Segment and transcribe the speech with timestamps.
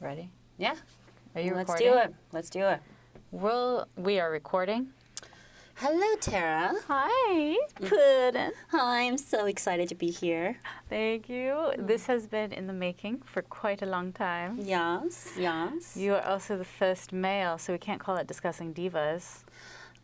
[0.00, 0.30] Ready?
[0.58, 0.74] Yeah.
[1.34, 1.56] Are you recording?
[1.56, 1.92] Let's recording?
[1.92, 2.14] do it.
[2.32, 2.80] Let's do it.
[3.32, 4.88] We'll, we are recording.
[5.74, 6.72] Hello, Tara.
[6.88, 8.52] Hi, Puddin.
[8.70, 10.58] Hi, I'm so excited to be here.
[10.88, 11.72] Thank you.
[11.78, 14.58] This has been in the making for quite a long time.
[14.60, 15.96] Yes, yes.
[15.96, 19.44] You are also the first male, so we can't call it discussing divas.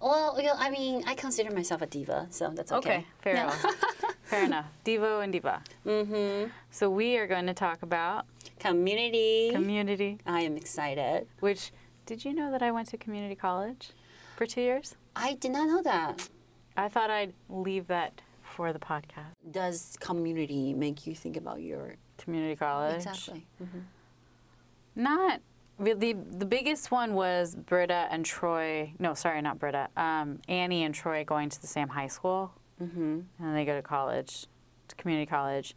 [0.00, 2.90] Well, you know, I mean, I consider myself a diva, so that's okay.
[2.98, 3.64] Okay, fair enough.
[4.25, 4.66] fair enough.
[4.84, 5.62] Devo and diva.
[5.86, 6.50] mm-hmm.
[6.70, 8.27] So we are going to talk about
[8.59, 9.50] Community.
[9.52, 10.19] community.
[10.27, 11.27] I am excited.
[11.41, 11.70] Which
[12.06, 13.91] did you know that I went to community college
[14.37, 14.95] for two years?
[15.16, 16.28] I did not know that.
[16.77, 19.33] I thought I'd leave that for the podcast.
[19.50, 22.97] Does community make you think about your Community college.
[22.97, 23.45] exactly?
[23.62, 23.80] Mm-hmm.
[24.97, 25.41] Not
[25.78, 26.12] really.
[26.12, 28.92] The biggest one was Britta and Troy.
[28.98, 29.88] No, sorry, not Britta.
[29.97, 32.52] Um, Annie and Troy going to the same high school,
[32.83, 33.20] Mm-hmm.
[33.38, 34.46] and they go to college,
[34.88, 35.77] to community college.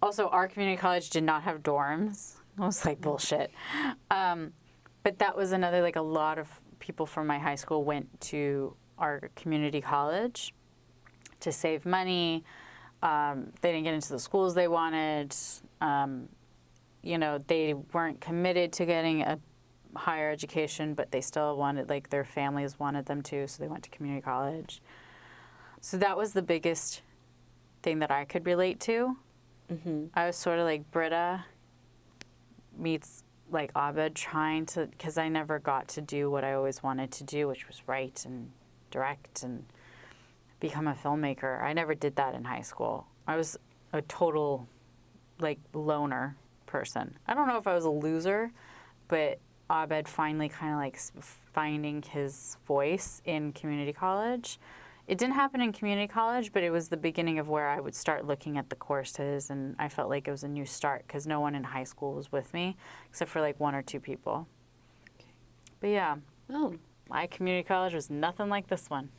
[0.00, 2.34] Also, our community college did not have dorms.
[2.58, 3.50] I was like bullshit.
[4.10, 4.52] Um,
[5.02, 6.48] but that was another like a lot of
[6.78, 10.54] people from my high school went to our community college
[11.40, 12.44] to save money.
[13.02, 15.34] Um, they didn't get into the schools they wanted.
[15.80, 16.28] Um,
[17.02, 19.38] you know, they weren't committed to getting a
[19.94, 23.82] higher education, but they still wanted, like, their families wanted them to, so they went
[23.84, 24.80] to community college.
[25.84, 27.02] So that was the biggest
[27.82, 29.18] thing that I could relate to.
[29.70, 30.06] Mm-hmm.
[30.14, 31.44] I was sort of like Britta
[32.74, 37.10] meets like Abed trying to, because I never got to do what I always wanted
[37.12, 38.50] to do, which was write and
[38.90, 39.66] direct and
[40.58, 41.62] become a filmmaker.
[41.62, 43.06] I never did that in high school.
[43.26, 43.58] I was
[43.92, 44.66] a total
[45.38, 47.18] like loner person.
[47.28, 48.52] I don't know if I was a loser,
[49.08, 49.38] but
[49.70, 50.98] Abed finally kind of like
[51.52, 54.58] finding his voice in community college.
[55.06, 57.94] It didn't happen in community college, but it was the beginning of where I would
[57.94, 61.26] start looking at the courses, and I felt like it was a new start because
[61.26, 62.76] no one in high school was with me
[63.10, 64.48] except for like one or two people.
[65.80, 66.16] But yeah,
[66.50, 66.74] Oh,
[67.08, 69.10] my community college was nothing like this one.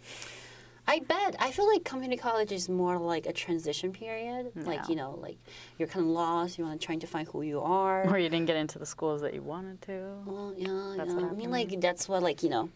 [0.87, 1.35] I bet.
[1.39, 4.51] I feel like community college is more like a transition period.
[4.55, 5.37] Like, you know, like
[5.79, 8.07] you're kind of lost, you're trying to find who you are.
[8.07, 10.13] Or you didn't get into the schools that you wanted to.
[10.25, 11.27] Well, yeah, That's yeah.
[11.27, 12.69] I mean, like, that's what, like, you know,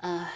[0.00, 0.28] uh,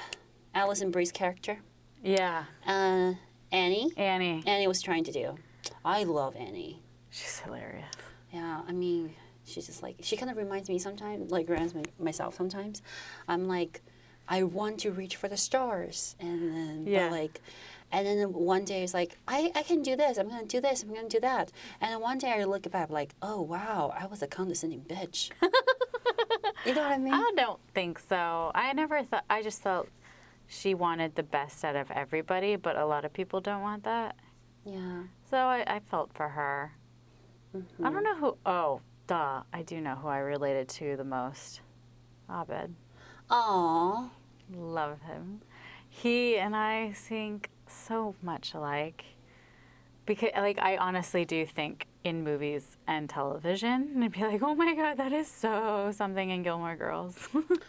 [0.55, 1.59] Alison Brie's character,
[2.03, 3.15] Yeah, uh,
[3.51, 3.91] Annie.
[3.97, 4.43] Annie.
[4.47, 5.37] Annie was trying to do.
[5.85, 6.83] I love Annie.
[7.11, 7.87] She's hilarious.
[8.33, 9.15] Yeah, I mean,
[9.45, 12.83] she's just like, she kind of reminds me sometimes, like, reminds me myself sometimes.
[13.27, 13.83] I'm like,
[14.29, 16.15] I want to reach for the stars.
[16.21, 17.09] And then, Yeah.
[17.09, 17.41] but like,
[17.91, 20.61] and then one day it's like, I, I can do this, I'm going to do
[20.61, 21.51] this, I'm going to do that.
[21.81, 25.31] And then one day I look back, like, oh, wow, I was a condescending bitch.
[26.67, 27.15] you know what I mean?
[27.15, 28.53] I don't think so.
[28.55, 29.89] I never thought, I just felt
[30.49, 34.17] she wanted the best out of everybody, but a lot of people don't want that.
[34.65, 35.03] yeah.
[35.31, 36.73] So I, I felt for her.
[37.55, 37.87] Mm-hmm.
[37.87, 41.61] I don't know who, oh, duh, I do know who I related to the most.
[42.31, 42.75] Abed.
[43.31, 44.11] Aw.
[44.55, 45.43] Love him.
[45.89, 49.05] He and I think so much alike.
[50.07, 54.55] Because, like, I honestly do think in movies and television, and I'd be like, oh
[54.55, 57.29] my god, that is so something in Gilmore Girls.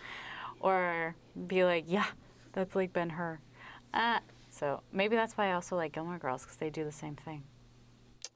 [0.62, 1.16] or
[1.48, 2.06] be like, yeah,
[2.54, 3.40] that's like Ben Hur.
[3.94, 7.16] Uh, so maybe that's why I also like Gilmore Girls, because they do the same
[7.16, 7.44] thing,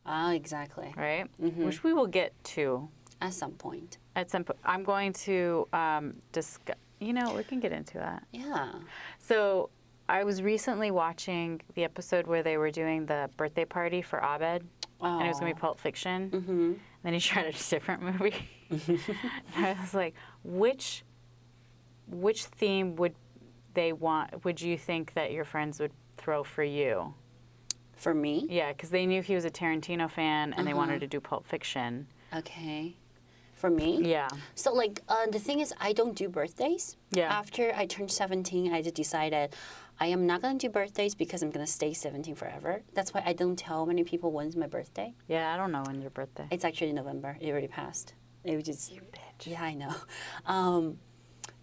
[0.05, 0.93] Ah, exactly.
[0.97, 1.25] right?
[1.41, 1.65] Mhm.
[1.65, 2.89] Which we will get to
[3.21, 3.97] At some point.
[4.15, 4.59] at some point.
[4.63, 8.23] I'm going to um, discuss, you know, we can get into that.
[8.31, 8.73] Yeah.
[9.19, 9.69] So
[10.09, 14.63] I was recently watching the episode where they were doing the birthday party for Abed,
[15.01, 16.29] and it was going to be Pulp Fiction.
[16.31, 16.73] Mm-hmm.
[17.03, 18.35] Then he tried a different movie.
[19.55, 20.13] I was like,
[20.43, 21.03] which
[22.07, 23.15] which theme would
[23.73, 24.43] they want?
[24.45, 27.13] Would you think that your friends would throw for you?
[27.95, 28.47] For me?
[28.49, 30.79] Yeah, because they knew he was a Tarantino fan, and they Uh-huh.
[30.79, 32.07] wanted to do Pulp Fiction.
[32.35, 32.95] Okay.
[33.55, 34.01] For me?
[34.03, 34.27] Yeah.
[34.55, 36.97] So like uh, the thing is, I don't do birthdays.
[37.11, 37.31] Yeah.
[37.31, 39.55] After I turned seventeen, I just decided
[40.01, 42.81] I am not gonna do birthdays because I'm gonna stay seventeen forever.
[42.93, 45.13] That's why I don't tell many people when's my birthday.
[45.29, 46.47] Yeah, I don't know when's your birthday.
[46.51, 47.37] It's actually November.
[47.39, 48.15] It already passed.
[48.43, 48.91] It was just.
[48.91, 49.47] You bitch.
[49.47, 49.95] Yeah, I know.
[50.45, 50.97] Um,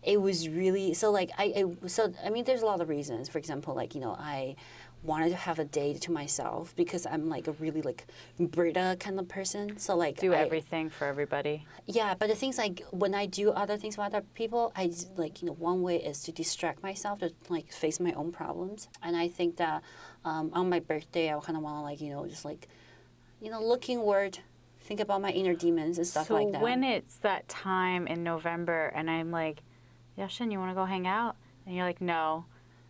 [0.03, 1.53] it was really so like I,
[1.83, 3.29] I so I mean there's a lot of reasons.
[3.29, 4.57] For example, like you know I
[5.03, 8.07] wanted to have a day to myself because I'm like a really like
[8.39, 9.79] Britta kind of person.
[9.79, 11.67] So like Do I- everything for everybody.
[11.87, 15.41] yeah, but the things like when I do other things for other people, I like
[15.43, 19.17] you know one way is to distract myself to like face my own problems, and
[19.17, 19.83] I think that
[20.25, 22.69] um, on my birthday I kind of want to like you know just like
[23.41, 24.39] you know look inward,
[24.81, 26.61] think about my inner demons and stuff so like that.
[26.63, 29.63] when it's that time in November, and I'm like,
[30.21, 31.37] Yashin, you want to go hang out?
[31.67, 32.45] And you're like, no.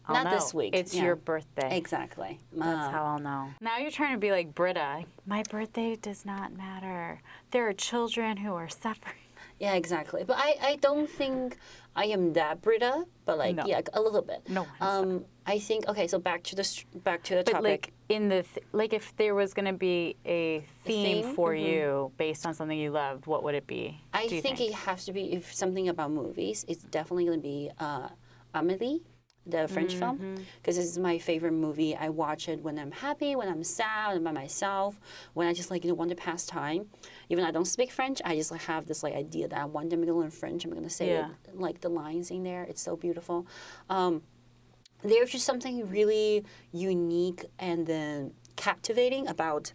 [0.09, 1.05] I'll Not this week, It's yeah.
[1.05, 1.77] your birthday.
[1.77, 3.49] exactly, That's Uh, how I'll know.
[3.61, 5.05] Now you're trying to be like Britta.
[5.27, 7.21] My birthday does not matter.
[7.53, 9.15] There are children who are suffering.
[9.61, 10.25] Yeah, exactly.
[10.25, 11.59] But I, I don't think
[11.97, 13.65] I am that Britta, but like No.
[13.67, 14.49] yeah, a little bit.
[14.49, 16.07] No Um, I think okay.
[16.07, 17.65] So back to the back to the But topic.
[17.65, 21.35] like in the th- like, if there was going to be a theme, theme?
[21.35, 21.63] for Mhm.
[21.65, 24.01] you based on something you loved, what would it be?
[24.13, 26.65] I you think, it has to be if something about movies.
[26.69, 28.09] It's definitely going to be uh,
[28.55, 29.03] Amelie,
[29.51, 30.19] the French Mm-hmm.
[30.19, 31.95] film, because this is my favorite movie.
[31.97, 34.99] I watch it when I'm happy, when I'm sad, I'm by myself,
[35.35, 36.87] when I just like you know want to pass time.
[37.29, 39.65] Even though I don't speak French, I just like have this like idea that I
[39.65, 40.65] want them to learn French.
[40.65, 41.31] I'm going to say Yeah.
[41.49, 42.63] it, like the lines in there.
[42.65, 43.47] It's so beautiful.
[43.89, 44.23] Um,
[45.03, 49.73] there's just something really unique and then captivating about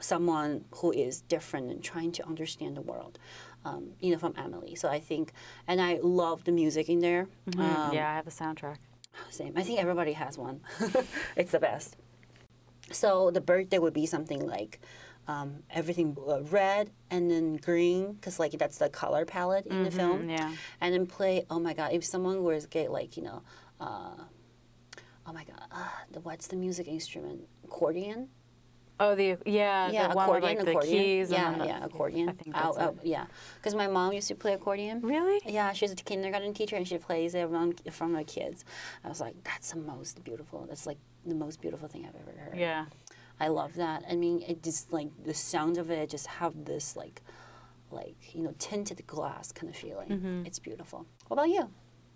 [0.00, 3.18] someone who is different and trying to understand the world.
[3.64, 4.74] Um, you know, from Amelie.
[4.74, 5.32] So I think,
[5.68, 7.28] and I love the music in there.
[7.56, 8.78] Um, yeah, I have the soundtrack.
[9.30, 9.52] Same.
[9.56, 10.60] I think everybody has one.
[11.36, 11.96] it's the best.
[12.90, 14.80] So the birthday would be something like
[15.28, 19.90] um, everything uh, red and then green, because like that's the color palette in the
[19.90, 20.28] film.
[20.28, 20.52] yeah.
[20.80, 21.44] And then play.
[21.48, 21.92] Oh my god!
[21.92, 23.42] If someone was get like you know,
[23.80, 24.16] uh,
[25.26, 27.42] oh my god, uh, the what's the music instrument?
[27.64, 28.28] Accordion.
[29.02, 31.02] Oh, the yeah, yeah, the one with accordion, like the accordion.
[31.02, 31.30] keys.
[31.30, 32.28] yeah, and the, yeah, accordion.
[32.28, 32.84] I think that's Ow, it.
[32.84, 33.26] ow, yeah,
[33.56, 35.00] because my mom used to play accordion.
[35.02, 35.40] Really?
[35.46, 38.64] Yeah, she's a kindergarten teacher and she plays it around from the kids.
[39.04, 40.66] I was like, that's the most beautiful.
[40.68, 42.56] That's like the most beautiful thing I've ever heard.
[42.58, 42.86] Yeah.
[43.40, 44.04] I love that.
[44.08, 47.22] I mean, it just like the sound of it just have this like,
[47.90, 50.08] like you know, tinted glass kind of feeling.
[50.08, 50.46] Mm-hmm.
[50.46, 51.06] It's beautiful.
[51.26, 51.62] What about you?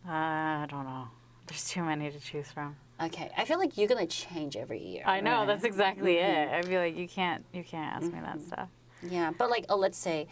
[0.06, 1.08] Uh, I don't know.
[1.46, 2.76] There's too many to choose from.
[3.00, 5.02] Okay, I feel like you're gonna change every year.
[5.04, 5.46] I know right?
[5.46, 6.48] that's exactly it.
[6.48, 8.24] I feel like you can't you can't ask me Mm-hmm.
[8.24, 8.68] that stuff.
[9.02, 10.26] Yeah, but like, oh, let's say,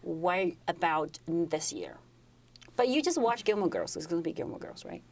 [0.00, 1.98] why about this year?
[2.76, 3.92] But you just watch Gilmore Girls.
[3.92, 5.02] So it's gonna be Gilmore Girls, right?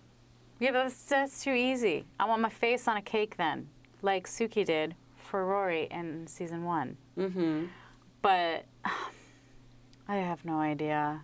[0.61, 2.07] Yeah, but that's, that's too easy.
[2.19, 3.69] I want my face on a cake then,
[4.03, 6.97] like Suki did for Rory in season one.
[7.19, 7.67] Mm-hmm.
[8.23, 8.65] But
[10.09, 11.23] I have no idea.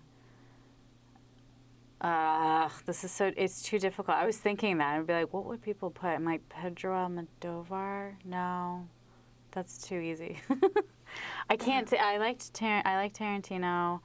[2.01, 4.17] Uh, this is so, it's too difficult.
[4.17, 4.97] I was thinking that.
[4.99, 6.09] I'd be like, what would people put?
[6.09, 8.15] I'm like, Pedro Almodovar?
[8.25, 8.87] No,
[9.51, 10.39] that's too easy.
[11.51, 14.01] I can't, t- I liked, Tar- I like Tarantino.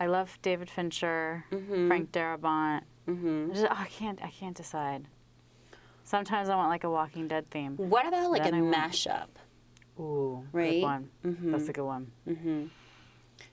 [0.00, 1.44] I love David Fincher,
[1.86, 2.82] Frank Darabont.
[3.06, 3.48] Mm-hmm.
[3.50, 5.06] I just- oh, I can't, I can't decide.
[6.02, 7.76] Sometimes I want like a Walking Dead theme.
[7.76, 9.26] What about like Then a I want- mashup?
[10.00, 10.80] Ooh, Right?
[10.80, 11.10] good one.
[11.22, 12.10] That's a good one.
[12.26, 12.64] Mm-hmm.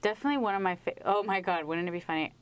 [0.00, 0.76] Definitely one of my.
[0.76, 1.64] Fa- oh my God!
[1.64, 2.32] Wouldn't it be funny?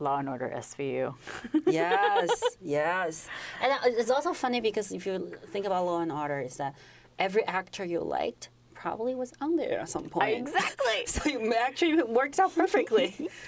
[0.00, 1.14] Law and Order SVU.
[1.66, 3.28] yes, yes.
[3.62, 6.74] And uh, it's also funny because if you think about Law and Order, is that
[7.18, 10.36] every actor you liked probably was on there at some point.
[10.38, 10.86] exactly.
[11.06, 13.28] So you actually it works out perfectly.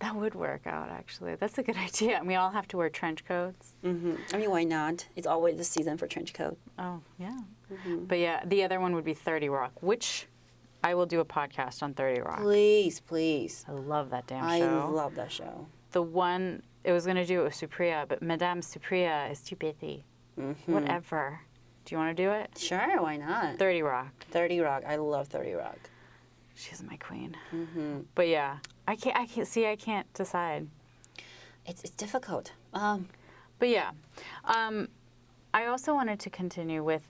[0.00, 1.36] That would work out actually.
[1.36, 2.18] That's a good idea.
[2.18, 3.72] And we all have to wear trench coats.
[3.82, 5.06] hmm I mean, why not?
[5.16, 6.58] It's always the season for trench coat.
[6.78, 7.38] Oh yeah.
[7.86, 10.26] But yeah, the other one would be Thirty Rock, which
[10.84, 12.40] I will do a podcast on Thirty Rock.
[12.40, 13.64] Please, please.
[13.66, 14.80] I love that damn show.
[14.80, 15.66] I love that show.
[15.92, 20.04] the one it was gonna do it with Supriya, but Madame Supriya is too busy.
[20.38, 20.72] Mm-hmm.
[20.74, 21.40] Whatever.
[21.86, 22.50] Do you want to do it?
[22.58, 23.58] Sure, why not?
[23.58, 24.26] Thirty Rock.
[24.30, 24.82] 30 Rock.
[24.86, 25.78] I love 30 Rock.
[26.54, 27.36] She's my queen.
[27.54, 28.00] Mm-hmm.
[28.14, 29.16] But yeah, I can't.
[29.16, 29.66] I can't see.
[29.66, 30.68] I can't decide.
[31.66, 32.52] It's, it's difficult.
[32.74, 33.08] Um,
[33.58, 33.92] But yeah,
[34.44, 34.88] um,
[35.54, 37.08] I also wanted to continue with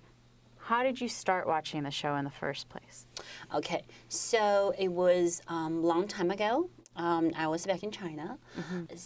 [0.65, 3.07] how did you start watching the show in the first place?
[3.55, 6.71] Okay, so it was a um, long time ago.
[6.97, 8.39] Um, I was back in China.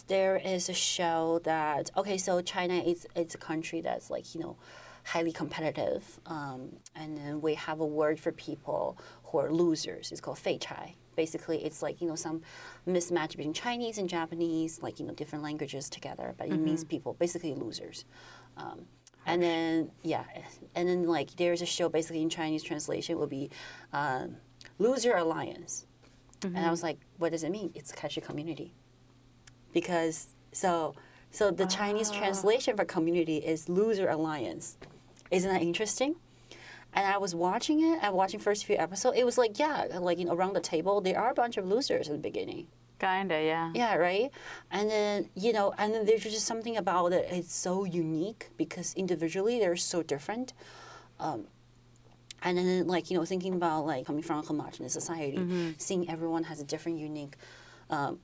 [0.07, 4.41] There is a show that okay, so China is it's a country that's like you
[4.41, 4.55] know
[5.03, 10.11] highly competitive, um, and then we have a word for people who are losers.
[10.13, 10.95] It's called fei chai.
[11.17, 12.41] Basically, it's like you know some
[12.87, 17.15] mismatch between Chinese and Japanese, like you know different languages together, but it means people
[17.15, 18.05] basically losers.
[18.55, 18.85] Um,
[19.25, 20.23] and then yeah,
[20.75, 23.49] and then like there's a show basically in Chinese translation will be
[23.93, 24.37] um,
[24.77, 25.85] Loser Alliance,
[26.43, 27.71] and I was like, what does it mean?
[27.75, 28.73] It's catchy community,
[29.73, 30.95] because so
[31.31, 34.77] so the Chinese translation for community is Loser Alliance.
[35.31, 36.15] Isn't that interesting?
[36.91, 37.99] And I was watching it.
[38.01, 39.15] I'm watching first few episodes.
[39.17, 41.67] It was like yeah, like you know, around the table there are a bunch of
[41.67, 42.67] losers at the beginning.
[42.99, 43.71] Kinda, yeah.
[43.73, 44.29] Yeah, right.
[44.69, 47.27] And then you know, and then there's just something about it.
[47.31, 50.53] It's so unique because individually they're so different.
[51.19, 51.47] Um,
[52.41, 55.37] and then like you know, thinking about like coming from a homogenous society,
[55.77, 57.35] seeing everyone has a different, unique.
[57.89, 58.19] Um,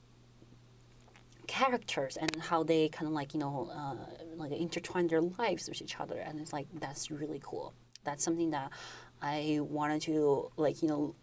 [1.48, 3.96] characters and how they kind of like you know uh,
[4.36, 7.72] like intertwine their lives with each other and it's like that's really cool
[8.04, 8.72] that's something that
[9.22, 11.16] i wanted to like you know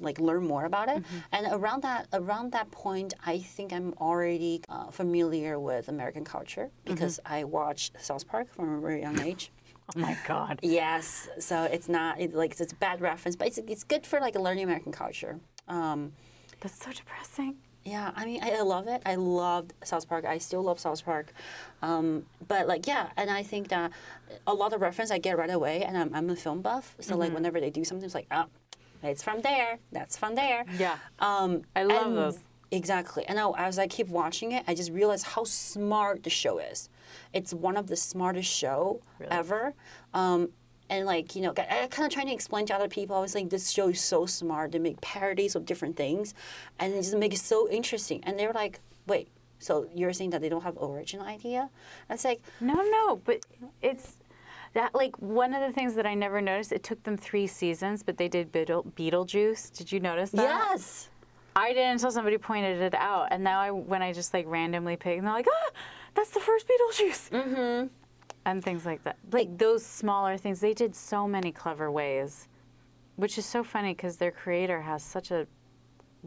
[0.00, 1.02] like learn more about it
[1.32, 6.70] and around that around that point i think i'm already uh, familiar with american culture
[6.84, 9.50] because i watched south park from a very young age
[9.96, 10.60] Oh my god.
[10.62, 14.20] Yes, so it's not it, like it's a bad reference, but it's it's good for
[14.20, 15.40] like learning American culture.
[15.66, 16.12] Um,
[16.60, 17.56] That's so depressing.
[17.84, 19.00] Yeah, I mean, I, I love it.
[19.06, 20.26] I loved South Park.
[20.26, 21.32] I still love South Park.
[21.80, 23.92] Um, but like, yeah, and I think that
[24.46, 27.12] a lot of reference I get right away, and I'm, I'm a film buff, so
[27.12, 27.20] Mm-hmm.
[27.22, 28.44] like whenever they do something, it's like, oh,
[29.02, 29.78] it's from there.
[29.92, 30.64] That's from there.
[30.78, 30.96] Yeah.
[31.18, 32.38] Um, I love those.
[32.70, 33.24] Exactly.
[33.26, 36.90] And now, as I keep watching it, I just realize how smart the show is.
[37.32, 39.32] It's one of the smartest show Really?
[39.32, 39.74] ever.
[40.12, 40.50] Um,
[40.90, 43.16] and like you know, I, I kind of trying to explain to other people.
[43.16, 44.72] I was like, this show is so smart.
[44.72, 46.34] They make parodies of different things,
[46.78, 48.20] and it just make it so interesting.
[48.24, 49.28] And they're like, wait,
[49.58, 51.70] so you're saying that they don't have original idea?
[52.08, 53.40] And it's like, No, no, but
[53.82, 54.16] it's
[54.74, 56.72] that like one of the things that I never noticed.
[56.72, 59.76] It took them three seasons, but they did Beetle, Beetlejuice.
[59.76, 60.42] Did you notice that?
[60.42, 61.10] yes,
[61.56, 64.96] I didn't until somebody pointed it out, and now I when I just like randomly
[64.96, 65.70] pick, and they're like, ah,
[66.14, 67.30] that's the first Beetlejuice.
[67.30, 67.86] Mm-hmm.
[68.44, 69.16] And things like that.
[69.30, 72.48] Like those smaller things, they did so many clever ways,
[73.16, 75.46] which is so funny because their creator has such a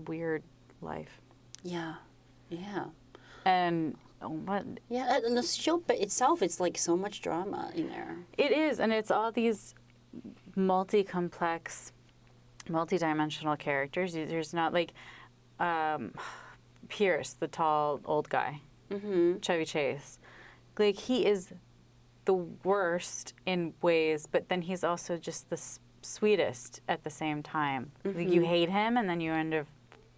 [0.07, 0.43] weird
[0.81, 1.21] life.
[1.63, 1.95] yeah,
[2.50, 2.86] yeah.
[3.45, 3.95] And
[4.29, 8.17] what Yeah, and the show but itself, it's like so much drama in there.
[8.37, 9.73] It is, and it's all these
[10.55, 11.91] multi-complex,
[12.69, 14.13] multi-dimensional characters.
[14.13, 14.93] There's not like
[15.59, 16.13] um,
[16.87, 19.39] Pierce, the tall old guy, Mm-hmm.
[19.39, 20.19] Chevy Chase.
[20.77, 21.53] Like he is
[22.25, 27.41] the worst in ways, but then he's also just the s- sweetest at the same
[27.41, 27.91] time.
[28.03, 29.67] Like you hate him, and then you end up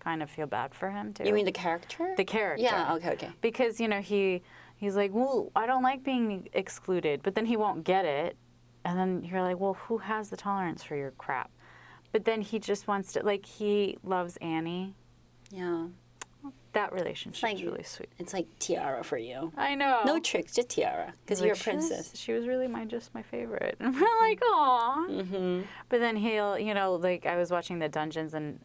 [0.03, 1.24] kind of feel bad for him too.
[1.25, 2.13] You mean the character?
[2.17, 2.63] the character?
[2.63, 2.93] Yeah.
[2.95, 3.12] Okay.
[3.12, 3.29] Okay.
[3.41, 4.41] because you know he
[4.75, 8.36] he's like well i don't like being excluded but then he won't get it
[8.83, 11.50] and then you're like well who has the tolerance for your crap
[12.12, 14.93] but then he just wants to like he loves annie
[15.51, 15.88] Yeah.
[16.74, 19.53] that relationship like- really sweet It's like tiara for you.
[19.55, 22.12] i know No tricks, just tiara, because Like, you're a she was- princess.
[22.19, 25.62] she was really my just my favorite and we're like aw Mm-hmm.
[25.88, 28.60] but then he'll you know like i was watching the dungeons and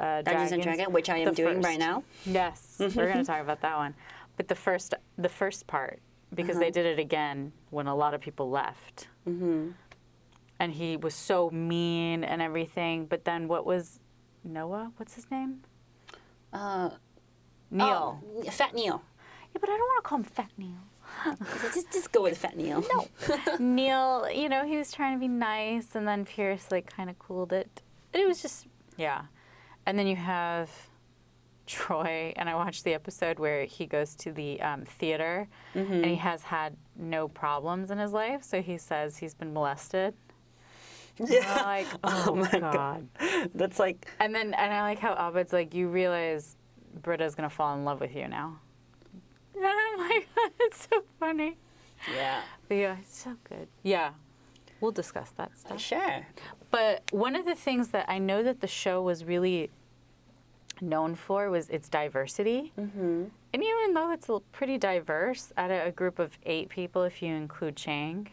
[0.00, 1.66] uh, Dungeons and Dragons, which I am doing first.
[1.68, 2.02] right now.
[2.24, 3.94] Yes, we're going to talk about that one.
[4.36, 6.00] But the first, the first part,
[6.34, 6.64] because Uh-huh.
[6.64, 9.70] they did it again when a lot of people left, Mm-hmm.
[10.58, 13.06] and he was so mean and everything.
[13.06, 14.00] But then what was
[14.44, 14.92] Noah?
[14.96, 15.62] What's his name?
[16.52, 16.90] Uh,
[17.70, 18.20] Neil.
[18.44, 19.02] oh, Fat Neil.
[19.52, 20.82] Yeah, but I don't want to call him Fat Neil.
[21.74, 22.82] just, just go with Fat Neil.
[22.94, 23.06] No.
[23.58, 27.18] Neil, you know, he was trying to be nice, and then Pierce like kind of
[27.18, 27.82] cooled it.
[28.14, 28.66] And It was just,
[28.96, 29.22] yeah.
[29.86, 30.70] And then you have
[31.66, 36.16] Troy, and I watched the episode where he goes to the um, theater, and he
[36.16, 38.42] has had no problems in his life.
[38.42, 40.14] So he says he's been molested.
[41.20, 43.08] I'm like, oh, my god.
[43.18, 43.50] God.
[43.54, 46.56] That's like, And then, and I like how Abed's like, you realize
[47.02, 48.58] Britta's gonna fall in love with you now.
[49.54, 50.28] And I'm like,
[50.60, 51.58] it's so funny.
[52.14, 52.40] yeah.
[52.68, 53.68] But yeah, it's so good.
[53.82, 54.12] Yeah,
[54.80, 55.80] we'll discuss that stuff.
[55.80, 56.26] Sure.
[56.70, 59.70] But one of the things that I know that the show was really
[60.80, 62.72] known for was its diversity.
[62.78, 63.24] Mm-hmm.
[63.52, 67.34] And even though it's pretty diverse, at of a group of eight people, if you
[67.34, 68.28] include Chang,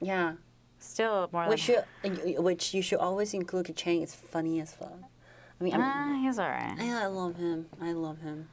[0.00, 0.34] Yeah.
[0.78, 1.84] still more Which than.
[2.26, 4.02] you, which you should always include Chang.
[4.02, 4.98] It's funny as fuck.
[5.60, 6.74] I mean, Ah, he's all right.
[6.78, 7.66] I, I love him.
[7.80, 8.48] I love him.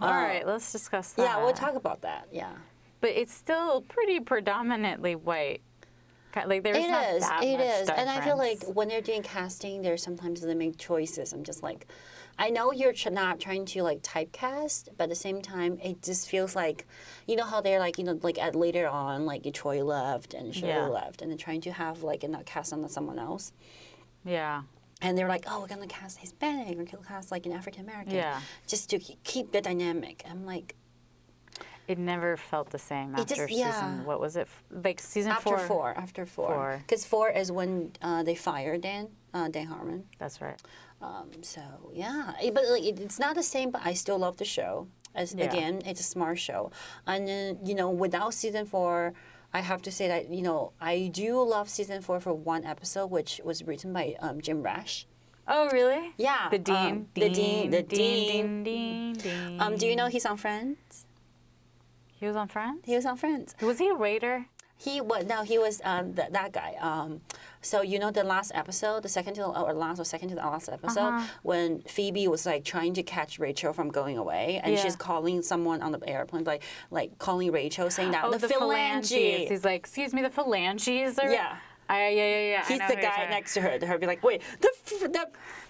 [0.00, 1.22] All uh, right, let's discuss that.
[1.22, 2.26] Yeah, we'll talk about that.
[2.32, 2.52] Yeah.
[3.02, 5.60] But it's still pretty predominantly white.
[6.46, 7.20] Like there's It not is.
[7.28, 7.88] that It much is.
[7.90, 11.32] And I feel like when they're doing casting, there's sometimes they make choices.
[11.32, 11.86] I'm just like,
[12.38, 16.28] I know you're not trying to like typecast, but at the same time, it just
[16.28, 16.86] feels like,
[17.26, 20.54] you know how they're like, you know, like at later on, like Troy left and
[20.54, 20.86] Shirley Yeah.
[20.86, 23.52] left, and they're trying to have like a cast on someone else.
[24.24, 24.62] yeah,
[25.02, 28.14] And they're like, oh, we're gonna cast Hispanic, we're gonna cast like an African American,
[28.14, 28.40] Yeah.
[28.66, 30.22] just to keep the dynamic.
[30.30, 30.76] I'm like,
[31.92, 33.72] it never felt the same after just- yeah.
[33.72, 34.04] season.
[34.10, 34.46] What was it?
[34.86, 35.66] Like season after four.
[35.72, 36.70] four, after four, Four.
[36.86, 37.70] because four is when
[38.08, 39.04] uh, they fired Dan,
[39.36, 40.00] uh, Dan Harmon.
[40.20, 40.60] That's right.
[41.06, 41.62] Um, so
[42.04, 43.68] yeah, Eh, but like it, it's not the same.
[43.74, 44.72] But I still love the show.
[45.14, 45.46] As Yeah.
[45.50, 46.70] again, it's a smart show,
[47.12, 49.12] and then you know, without season four,
[49.52, 50.60] I have to say that you know
[50.92, 55.06] I do love season four for one episode, which was written by um, Jim Rash.
[55.52, 56.12] Oh, really?
[56.16, 56.76] Yeah, The dean.
[56.76, 58.62] um, the dean, the Dean.
[58.62, 59.14] Dean.
[59.14, 59.56] Dean.
[59.60, 61.06] Um, do you know he's on Friends?
[62.20, 62.80] He was on Friends.
[62.84, 63.54] He was on Friends.
[63.62, 64.46] Was he a waiter?
[64.76, 66.74] He was no, he was um, th- that guy.
[66.80, 67.20] Um,
[67.60, 70.34] so you know the last episode, the second to the, or last or second to
[70.36, 71.26] the last episode, Uh-huh.
[71.42, 74.80] when Phoebe was like trying to catch Rachel from going away, and Yeah.
[74.82, 79.48] she's calling someone on the airplane, like like calling Rachel, saying that Oh, the, phalanges.
[79.50, 81.30] He's like, excuse me, the phalanges are.
[81.30, 81.56] Yeah.
[81.90, 82.64] I, yeah, yeah, yeah.
[82.68, 83.76] He's the guy next to her.
[83.78, 84.70] To her be like, wait, the
[85.08, 85.26] the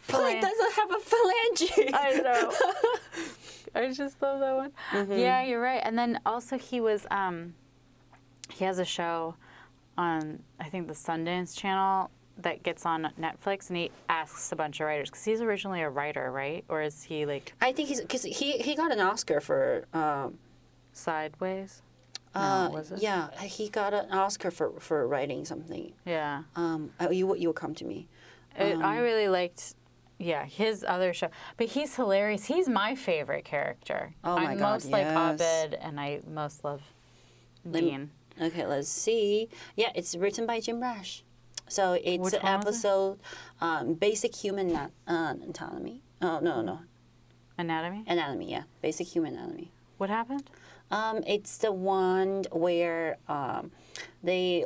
[0.06, 1.90] plane doesn't have a phalange.
[1.94, 2.52] I know.
[3.74, 4.72] I just love that one.
[4.92, 5.18] Mm-hmm.
[5.18, 5.80] Yeah, you're right.
[5.84, 7.54] And then also he was um
[8.52, 9.36] he has a show
[9.96, 14.80] on I think the Sundance channel that gets on Netflix and he asks a bunch
[14.80, 16.64] of writers because he's originally a writer, right?
[16.68, 19.86] Or is he like I think he's because he he got an Oscar for.
[19.92, 20.38] Um,
[20.92, 21.82] sideways?
[22.34, 23.02] uh, was it?
[23.02, 25.92] Yeah, he got an Oscar for for writing something.
[26.04, 26.42] Yeah.
[26.56, 28.08] Um, uh, you you will come to me.
[28.56, 29.74] It, Um, I really liked,
[30.20, 31.28] yeah, his other show.
[31.56, 32.44] But he's hilarious.
[32.46, 34.14] He's my favorite character.
[34.22, 35.40] Oh my I God, most like yes.
[35.40, 36.82] Abed, and I most love
[37.68, 38.10] Dean.
[38.40, 39.48] Okay, let's see.
[39.76, 41.24] Yeah, it's written by Jim Rash.
[41.68, 42.44] So it's Which an was it?
[42.44, 43.18] episode,
[43.60, 46.02] um, Basic Human Na- uh, Anatomy.
[46.20, 46.80] Oh, no, no.
[47.58, 48.04] Anatomy.
[48.06, 48.62] Anatomy, yeah.
[48.82, 49.70] Basic Human Anatomy.
[49.98, 50.44] What happened?
[50.90, 53.70] Um, it's the one where um,
[54.22, 54.64] they.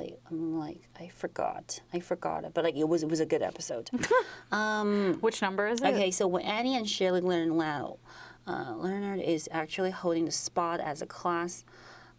[0.00, 1.80] Wait, I'm like I forgot.
[1.92, 3.90] I forgot it, but like it was it was a good episode.
[4.52, 5.86] um, Which number is it?
[5.88, 7.98] okay, so when Annie and Shirley learn Lao,
[8.46, 11.64] uh, Leonard is actually holding the spot as a class.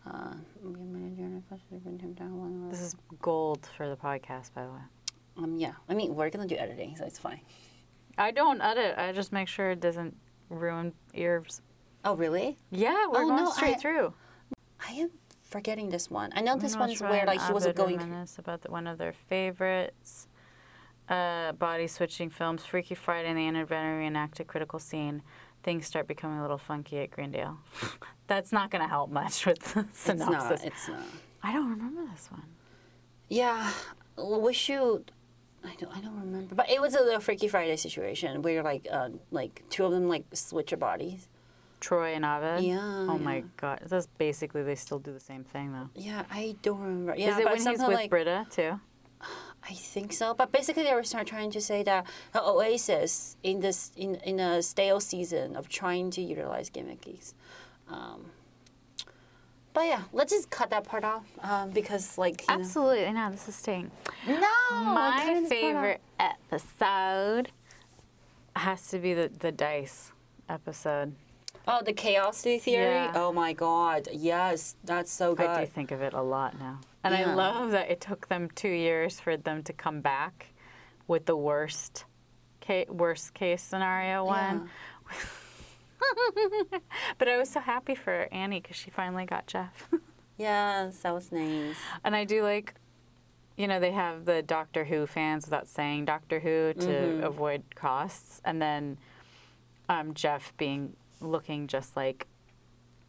[0.06, 0.34] Uh,
[2.70, 4.82] This is gold for the podcast, by the way.
[5.38, 7.42] um, yeah, I mean we're gonna do editing, so it's fine.
[8.18, 8.96] I don't edit.
[8.98, 10.16] I just make sure it doesn't
[10.50, 11.62] ruin ears.
[12.06, 12.58] Oh really?
[12.70, 14.14] Yeah, we're Oh, going no, straight I- through.
[14.88, 15.12] I am
[15.52, 16.32] forgetting this one.
[16.34, 18.26] I know this one's where like he was Abed going.
[18.38, 20.28] about the, one of their favorites.
[21.10, 25.22] Uh, body switching films, Freaky Friday, and the Anniversary reenact a critical scene.
[25.62, 27.58] Things start becoming a little funky at Greendale.
[28.28, 30.64] That's not going to help much with the It's not.
[30.64, 31.02] It's not.
[31.44, 32.46] I don't remember this one.
[33.28, 33.72] Yeah,
[34.18, 35.04] wish you.
[35.64, 35.96] I don't.
[35.96, 36.56] I don't remember.
[36.56, 40.08] But it was a little Freaky Friday situation where like uh, like two of them
[40.08, 41.28] like switch their bodies.
[41.82, 42.64] Troy and Abed.
[42.64, 45.90] Yeah, Oh my god, that's basically they still do the same thing though.
[45.96, 47.16] Yeah, I don't remember.
[47.18, 48.80] Yeah, Is it but when he's with like, Britta too?
[49.64, 50.34] I think so.
[50.34, 54.62] But basically, they were start trying to say that Oasis in this in in a
[54.64, 57.36] stale season of trying to utilize gimmicks.
[57.90, 58.32] Um,
[59.74, 63.30] but yeah, let's just cut that part off um, because like you know- Absolutely, no,
[63.32, 63.92] this is staying.
[64.28, 64.36] no
[64.72, 65.62] My cutting this part out.
[65.62, 67.52] favorite episode
[68.56, 70.12] has to be the the dice
[70.50, 71.16] episode.
[71.68, 72.60] Oh, the chaos theory.
[72.66, 73.12] Yeah.
[73.16, 75.48] Oh my god, yes, that's so good.
[75.50, 76.80] I do think of it a lot now.
[77.04, 77.32] And Yeah.
[77.32, 80.54] I love that it took them two years for them to come back
[81.08, 82.06] with the worst,
[82.66, 84.70] ca- worst case scenario one.
[87.18, 89.90] but I was so happy for Annie because she finally got Jeff.
[90.38, 91.76] Yes, that was nice.
[92.04, 92.74] and I do like,
[93.58, 97.24] you know, they have the Doctor Who fans without saying Doctor Who to Mm-hmm.
[97.24, 98.98] avoid costs, and then
[99.90, 102.28] um, Jeff being looking just like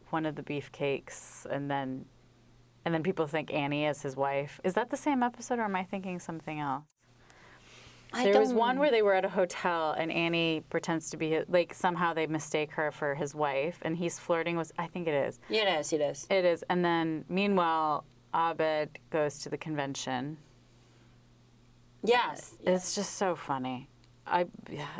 [0.09, 2.05] one of the beefcakes, and then
[2.85, 4.59] and then people think Annie is his wife.
[4.63, 6.83] Is that the same episode, or am I thinking something else?
[8.15, 11.41] I there was one where they were at a hotel, and Annie pretends to be
[11.47, 14.71] like somehow they mistake her for his wife, and he's flirting with.
[14.77, 15.39] I think it is.
[15.49, 15.93] It is.
[15.93, 16.27] It is.
[16.29, 16.63] It is.
[16.69, 20.37] And then meanwhile, Abed goes to the convention.
[22.03, 22.55] Yes.
[22.65, 23.89] It's just so funny.
[24.25, 24.45] I,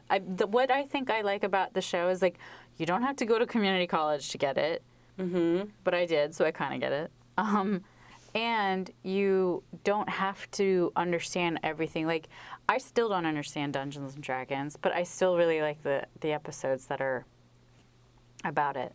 [0.09, 2.39] I the, what I think I like about the show is like
[2.77, 4.81] you don't have to go to community college to get it,
[5.19, 5.69] mm-hmm.
[5.83, 7.11] but I did, so I kind of get it.
[7.37, 7.83] Um,
[8.35, 12.07] and you don't have to understand everything.
[12.07, 12.27] Like
[12.67, 16.87] I still don't understand Dungeons and Dragons, but I still really like the the episodes
[16.87, 17.25] that are
[18.43, 18.93] about it.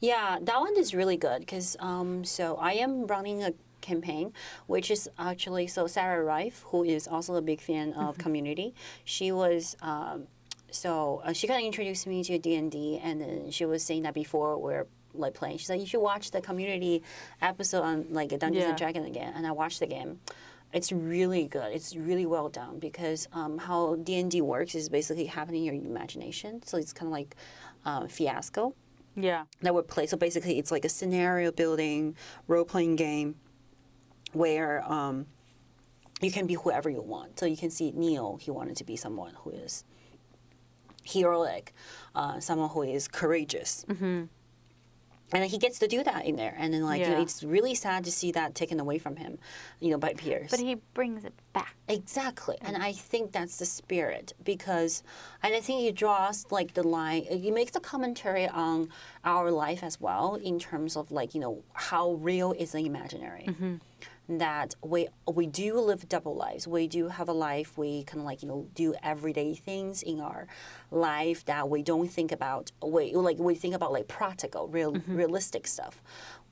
[0.00, 4.32] Yeah, that one is really good because um, so I am running a campaign,
[4.66, 8.74] which is actually so Sarah Rife, who is also a big fan of Community.
[9.04, 9.76] She was.
[9.82, 10.26] Um,
[10.74, 13.82] so uh, she kind of introduced me to D and D, and then she was
[13.82, 15.58] saying that before we're like playing.
[15.58, 17.02] She's like, you should watch the community
[17.40, 18.68] episode on like Dungeons Yeah.
[18.70, 20.18] and Dragons again, and I watched the game.
[20.72, 21.72] It's really good.
[21.72, 25.74] It's really well done because um, how D and D works is basically happening in
[25.76, 26.62] your imagination.
[26.66, 27.36] So it's kind of like
[27.84, 28.74] um, fiasco
[29.14, 29.44] Yeah.
[29.60, 30.06] that would play.
[30.06, 32.16] So basically, it's like a scenario building
[32.48, 33.36] role playing game
[34.32, 35.26] where um,
[36.20, 37.38] you can be whoever you want.
[37.38, 38.38] So you can see Neil.
[38.42, 39.84] he wanted to be someone who is
[41.04, 41.72] heroic,
[42.14, 43.84] uh, someone who is courageous.
[43.88, 44.24] Mm-hmm.
[45.32, 47.74] And he gets to do that in there, and then like you know, it's really
[47.74, 49.38] sad to see that taken away from him,
[49.80, 50.50] you know, by Pierce.
[50.50, 51.74] But he brings it back.
[51.88, 55.02] Exactly, and I think that's the spirit because,
[55.42, 57.24] and I think he draws like the line.
[57.24, 58.90] He makes a commentary on
[59.24, 63.48] our life as well in terms of like you know how real is the imaginary.
[64.26, 66.66] That we we do live double lives.
[66.66, 67.76] We do have a life.
[67.76, 70.46] We kind of like you know do everyday things in our
[70.90, 72.72] life that we don't think about.
[72.82, 76.02] We like we think about like practical, real, realistic stuff,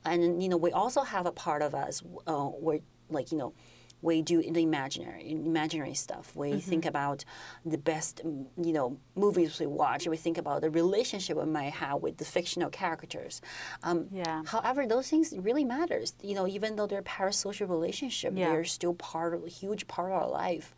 [0.05, 3.55] and you know we also have a part of us uh, where like you know
[4.03, 6.35] we do the imaginary imaginary stuff.
[6.35, 7.25] We think about
[7.65, 10.07] the best mm, you know movies we watch.
[10.07, 13.41] We think about the relationship we might have with the fictional characters.
[13.83, 14.43] Um, Yeah.
[14.47, 16.15] However, those things really matters.
[16.23, 18.51] You know, even though they're parasocial relationship, Yeah.
[18.51, 20.75] they're still part of a huge part of our life.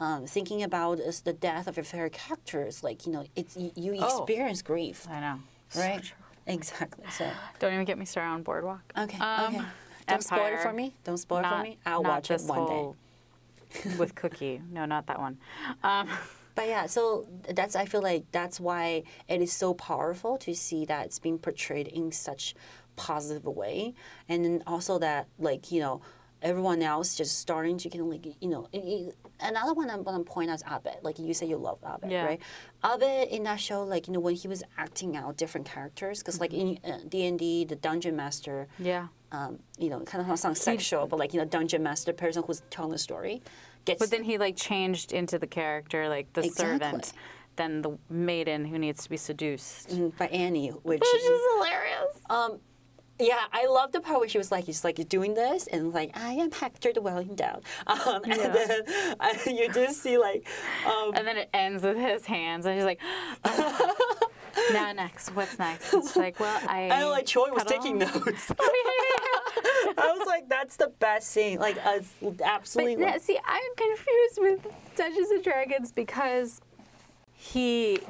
[0.00, 3.70] Um, thinking about is the death of your favorite characters, like you know, it's you,
[3.76, 4.18] you Oh.
[4.24, 5.38] experience grief, I know.
[5.76, 6.12] right?
[6.46, 7.04] Exactly.
[7.10, 8.82] So Don't even get me started on Boardwalk.
[8.98, 9.64] okay, Um, okay.
[10.06, 10.94] Don't spoil it for me.
[11.04, 11.78] Don't spoil it for me.
[11.86, 12.72] I'll watch it one day.
[12.72, 12.96] whole
[13.98, 14.60] with Cookie.
[14.70, 15.38] No, not that one.
[15.82, 16.08] Um,
[16.56, 20.84] But yeah, so that's I feel like that's why it is so powerful to see
[20.84, 22.54] that it's being portrayed in such
[22.94, 23.92] positive way,
[24.28, 26.00] and then also that like you know
[26.42, 30.04] everyone else just starting to kind of like you know it, it- another one I'm
[30.04, 30.98] gonna point out is Abed.
[31.02, 32.24] Like you say, you love Abed, Yeah.
[32.24, 32.40] right?
[32.84, 36.38] Abed in that show, like you know when he was acting out different characters, because
[36.38, 38.68] like in uh, D and D, the dungeon master.
[38.78, 39.08] yeah.
[39.34, 42.62] Um, you know, kind of sounds sexual, but like you know, dungeon master person who's
[42.70, 43.42] telling the story,
[43.84, 46.78] gets But then he like changed into the character, like the Exactly.
[46.78, 47.12] servant,
[47.56, 49.88] then the maiden who needs to be seduced.
[49.90, 52.18] mm, by Annie, which Which is hilarious.
[52.30, 52.60] Um,
[53.18, 56.10] yeah, I love the part where she was like, she's like doing this, and like,
[56.14, 57.60] I am Hector the Wellington.
[57.86, 58.80] Um, and then
[59.20, 60.46] uh, you just see like,
[60.86, 63.00] um, And then it ends with his hands, and he's like,
[63.44, 64.28] "Oh,
[64.72, 68.14] "Now next, what's next?" It's like, "Well, I." and like Troy was taking notes.
[68.18, 68.24] Oh,
[68.60, 69.23] yeah, yeah, yeah.
[69.98, 71.58] I was like, that's the best scene.
[71.58, 72.00] Like, uh,
[72.44, 72.96] absolutely.
[72.96, 76.60] But yeah, see, I'm confused with Dungeons and Dragons because
[77.32, 78.00] he,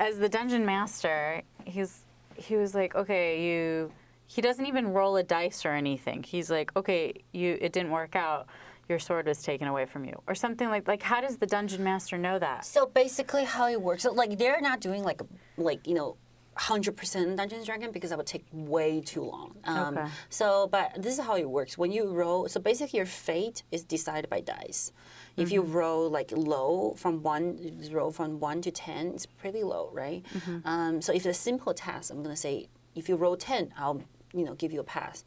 [0.00, 2.04] as the dungeon master, he's
[2.36, 3.92] he was like, okay, you.
[4.26, 6.22] He doesn't even roll a dice or anything.
[6.22, 7.58] He's like, okay, you.
[7.60, 8.46] It didn't work out.
[8.88, 11.02] Your sword was taken away from you, or something like like.
[11.02, 12.64] How does the dungeon master know that?
[12.64, 15.20] so basically, how it works, so like they're not doing like
[15.56, 16.16] like you know.
[16.56, 19.56] 100% Dungeons Dragons because that would take way too long.
[19.64, 20.08] Um, Okay.
[20.28, 21.76] So, but this is how it works.
[21.76, 24.92] When you roll, so basically your fate is decided by dice.
[25.36, 29.90] If you roll like low from one, roll from one to ten, it's pretty low,
[29.92, 30.24] right?
[30.64, 34.00] Um, so if it's a simple task, I'm gonna say if you roll ten, I'll
[34.32, 35.24] you know give you a pass.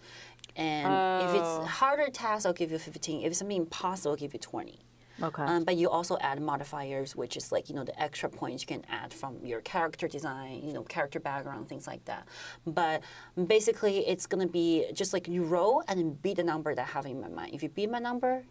[0.55, 0.87] And
[1.25, 1.61] if Oh.
[1.61, 3.21] it's harder task, I'll give you 15.
[3.21, 4.79] If it's something impossible, I'll give you 20.
[5.21, 5.43] Okay.
[5.43, 8.67] Um, but you also add modifiers, which is like you know the extra points you
[8.67, 12.27] can add from your character design, you know character background, things like that.
[12.65, 13.01] But
[13.47, 16.91] basically, it's gonna be just like you roll and then beat the number that I
[16.91, 17.53] have in my mind.
[17.53, 18.43] If you beat my number,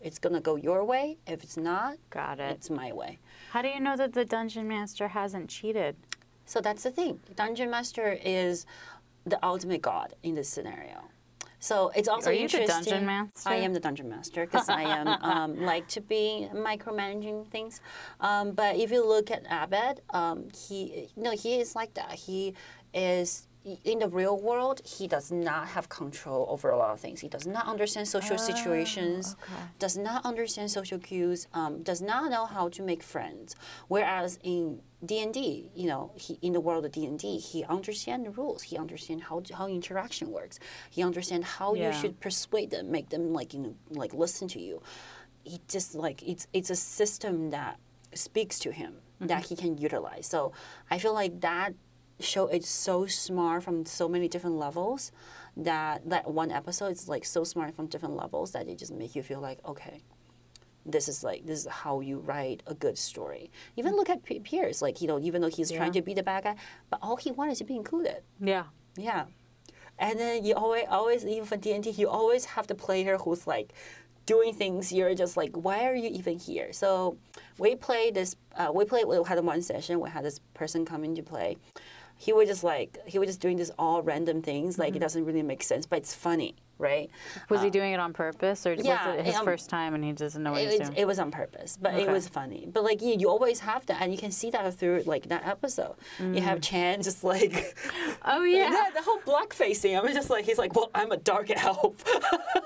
[0.00, 1.18] it's gonna go your way.
[1.26, 2.52] If it's not, Got it.
[2.52, 3.18] it's my way.
[3.50, 5.96] How do you know that the dungeon master hasn't cheated?
[6.46, 7.20] So that's the thing.
[7.36, 8.66] Dungeon Master is
[9.24, 11.04] the ultimate god in this scenario.
[11.60, 12.92] So it's also Are you the interesting.
[12.92, 13.48] dungeon master?
[13.50, 17.80] I am the dungeon master because I am um, like to be micromanaging things.
[18.20, 22.14] Um, but if you look at Abed, um, he no, he is like that.
[22.14, 22.54] He
[22.94, 23.46] is
[23.84, 24.80] in the real world.
[24.86, 27.20] He does not have control over a lot of things.
[27.20, 29.36] He does not understand social situations.
[29.42, 29.62] okay.
[29.78, 31.46] Does not understand social cues.
[31.52, 33.54] Um, does not know how to make friends.
[33.88, 37.38] Whereas in D and D, you know, he, in the world of D and D,
[37.38, 38.62] he understands the rules.
[38.62, 40.58] He understands how how interaction works.
[40.90, 44.60] He understands how you should persuade them, make them like you know like listen to
[44.60, 44.82] you.
[45.42, 47.78] He just like it's it's a system that
[48.14, 49.48] speaks to him that mm-hmm.
[49.48, 50.26] he can utilize.
[50.26, 50.52] So
[50.90, 51.74] I feel like that
[52.18, 55.12] show is so smart from so many different levels
[55.56, 59.16] that that one episode is like so smart from different levels that it just make
[59.16, 60.02] you feel like okay
[60.86, 63.50] this is like this is how you write a good story.
[63.76, 66.22] Even look at P- Pierce, like you know, even though he's trying to be the
[66.22, 66.56] bad guy,
[66.88, 68.22] but all he wanted to be included.
[68.40, 68.64] Yeah.
[68.96, 69.26] Yeah,
[70.00, 73.18] and then you always, always even for D and D, you always have the player
[73.18, 73.72] who's like
[74.26, 74.92] doing things.
[74.92, 76.72] You're just like, why are you even here?
[76.72, 77.18] So
[77.58, 78.34] we played this.
[78.56, 79.06] Uh, we played.
[79.06, 80.00] We had one session.
[80.00, 81.58] We had this person come in to play.
[82.20, 84.78] He was just like he was just doing this all random things.
[84.78, 87.08] Like it doesn't really make sense, but it's funny, right?
[87.48, 90.04] Was he doing it on purpose, or yeah, was it his um, first time and
[90.04, 90.92] he doesn't know what It, he's doing?
[90.98, 92.68] it was on purpose, but it was funny.
[92.70, 95.46] But like you, you always have that, and you can see that through like that
[95.46, 95.94] episode.
[96.18, 97.74] You have Chang just like
[98.26, 98.52] oh Mm.
[98.56, 98.70] yeah.
[98.70, 102.02] Yeah, the whole blackface facing I'm just like, he's like, well, I'm a dark elf.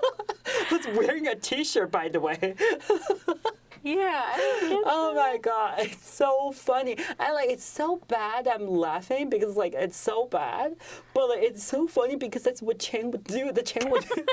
[0.69, 2.55] Who's wearing a T-shirt, by the way.
[3.85, 4.23] Yeah.
[4.35, 6.97] I Oh my god, it's so funny.
[6.97, 8.49] And like, it's so bad.
[8.49, 10.77] I'm laughing because like it's so bad,
[11.12, 13.53] but like it's so funny because that's what Chang would do.
[13.53, 14.07] The Chang would.
[14.09, 14.25] do.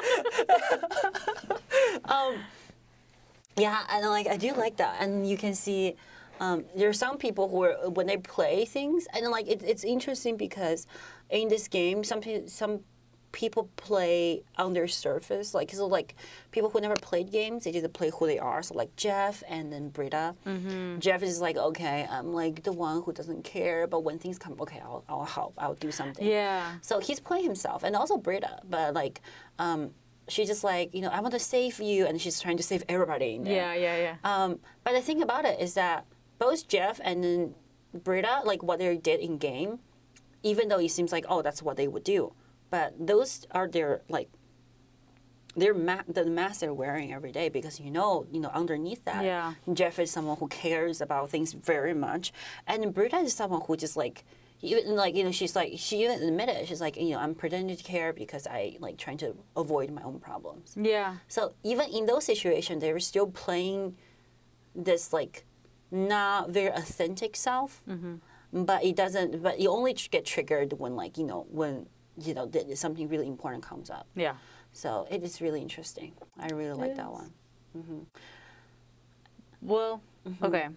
[2.05, 2.35] um,
[3.57, 5.95] yeah, and like I do like that, and you can see.
[6.39, 9.83] Um, there are some people who are when they play things, and like it, it's
[9.83, 10.87] interesting because
[11.29, 12.79] in this game, some some
[13.31, 16.15] people play on their surface, like so like
[16.51, 18.61] people who never played games, they just play who they are.
[18.61, 20.35] So like Jeff and then Britta.
[20.99, 24.55] Jeff is like, okay, I'm like the one who doesn't care, but when things come,
[24.59, 26.25] okay, I'll I'll help, I'll do something.
[26.27, 26.73] Yeah.
[26.81, 29.21] So he's playing himself, and also Britta, but like,
[29.59, 29.91] um,
[30.27, 32.83] she's just like you know I want to save you, and she's trying to save
[32.89, 33.35] everybody.
[33.35, 33.53] In there.
[33.53, 34.15] Yeah, yeah, yeah.
[34.23, 36.05] Um, but the thing about it is that
[36.39, 37.55] both Jeff and then
[37.93, 39.79] Britta, like what they did in game,
[40.43, 42.33] even though it seems like oh that's what they would do,
[42.71, 44.29] but those are their like
[45.55, 49.23] their ma- the mask they're wearing every day because you know you know underneath that
[49.25, 49.53] Yeah.
[49.73, 52.31] Jeff is someone who cares about things very much,
[52.65, 54.23] and Britta is someone who just like.
[54.63, 56.67] Even like you know, she's like she even admitted it.
[56.67, 60.03] She's like you know I'm pretending to care because I like trying to avoid my
[60.03, 60.75] own problems.
[60.77, 61.15] yeah.
[61.35, 63.97] So even in those situations, they were still playing
[64.75, 65.45] this like
[65.89, 67.81] not very authentic self.
[67.89, 68.63] Mm-hmm.
[68.71, 69.41] But it doesn't.
[69.41, 71.87] But you only tr- get triggered when like you know when
[72.27, 74.07] you know th- something really important comes up.
[74.15, 74.35] Yeah.
[74.73, 76.13] So it is really interesting.
[76.39, 77.33] I really like that one.
[77.77, 77.99] Mm-hmm.
[79.61, 80.45] Well, mm-hmm.
[80.45, 80.69] okay.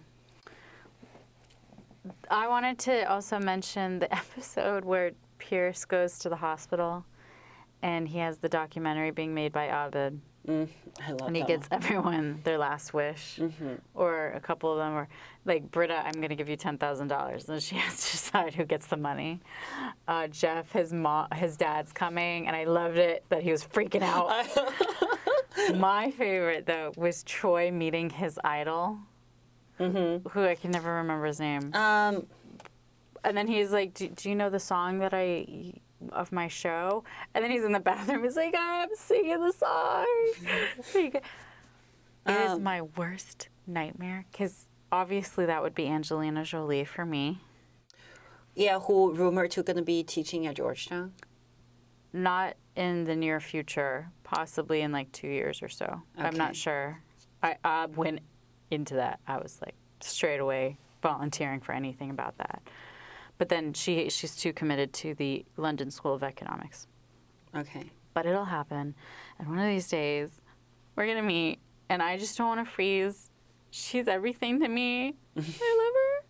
[2.29, 7.05] I wanted to also mention the episode where Pierce goes to the hospital
[7.81, 10.69] and he has the documentary being made by Abed Mm,
[11.05, 11.81] I love and he gets one.
[11.83, 13.39] everyone their last wish.
[13.95, 15.07] Or a couple of them are
[15.45, 17.49] like, Britta, I'm going to give you $10,000.
[17.49, 19.39] And she has to decide who gets the money.
[20.07, 24.03] Uh, Jeff, his, mom, his dad's coming, and I loved it that he was freaking
[24.03, 24.29] out.
[25.75, 28.99] My favorite, though, was Troy meeting his idol,
[29.77, 31.73] who I can never remember his name.
[31.73, 32.27] Um,
[33.23, 35.73] And then he's like, do, do you know the song that I
[36.11, 37.03] of my show?
[37.33, 38.23] And then he's in the bathroom.
[38.23, 40.05] He's like, I'm singing the song.
[40.95, 41.23] it
[42.27, 47.39] is Um, my worst nightmare because obviously that would be Angelina Jolie for me.
[48.55, 51.13] yeah, who rumored to gonna be teaching at Georgetown?
[52.13, 56.01] Not in the near future, possibly in like two years or so.
[56.17, 57.01] I'm not sure.
[57.43, 58.19] I, I went
[58.71, 59.19] into that.
[59.27, 62.61] I was like straight away volunteering for anything about that.
[63.37, 66.87] But then she she's too committed to the London School of Economics.
[67.55, 67.91] Okay.
[68.13, 68.95] but it'll happen.
[69.39, 70.41] And one of these days,
[70.95, 73.29] we're gonna meet, and I just don't want to freeze.
[73.71, 75.15] She's everything to me.
[75.37, 76.25] I love her.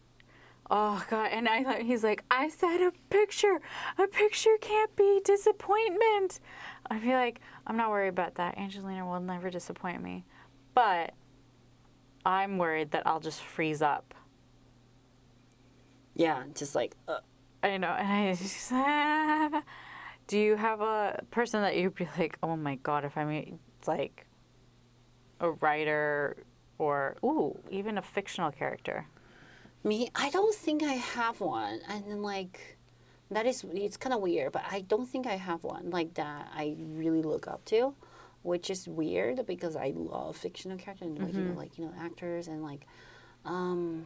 [0.71, 1.29] Oh God!
[1.31, 3.59] And I thought he's like, I said a picture.
[3.99, 6.39] A picture can't be disappointment.
[6.89, 8.57] I feel like I'm not worried about that.
[8.57, 10.25] Angelina will never disappoint me,
[10.73, 11.13] but
[12.25, 14.15] I'm worried that I'll just freeze up.
[16.15, 17.19] Yeah, just like uh,
[17.61, 18.71] I know, and I just,
[20.27, 23.55] do you have a person that you'd be like, oh my god, if I meet
[23.87, 24.25] like
[25.39, 26.37] a writer
[26.77, 29.07] or ooh, even a fictional character?
[29.83, 31.79] Me, I don't think I have one.
[31.89, 32.77] And then like
[33.31, 36.51] that is it's kind of weird, but I don't think I have one like that
[36.53, 37.93] I really look up to,
[38.43, 41.93] which is weird because I love fictional characters and like you know like you know
[41.99, 42.85] actors and like
[43.43, 44.05] um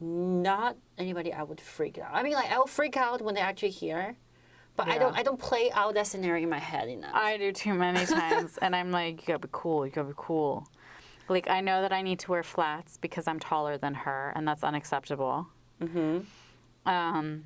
[0.00, 2.10] not anybody I would freak out.
[2.12, 4.16] I mean like I'll freak out when they're actually here.
[4.76, 7.14] But I don't I don't play out that scenario in my head enough.
[7.14, 9.86] I do too many times, and I'm like, you gotta be cool.
[9.86, 10.68] You gotta be cool.
[11.30, 14.46] Like I know that I need to wear flats because I'm taller than her, and
[14.46, 15.46] that's unacceptable.
[15.82, 16.18] mm-hmm.
[16.88, 17.44] Um,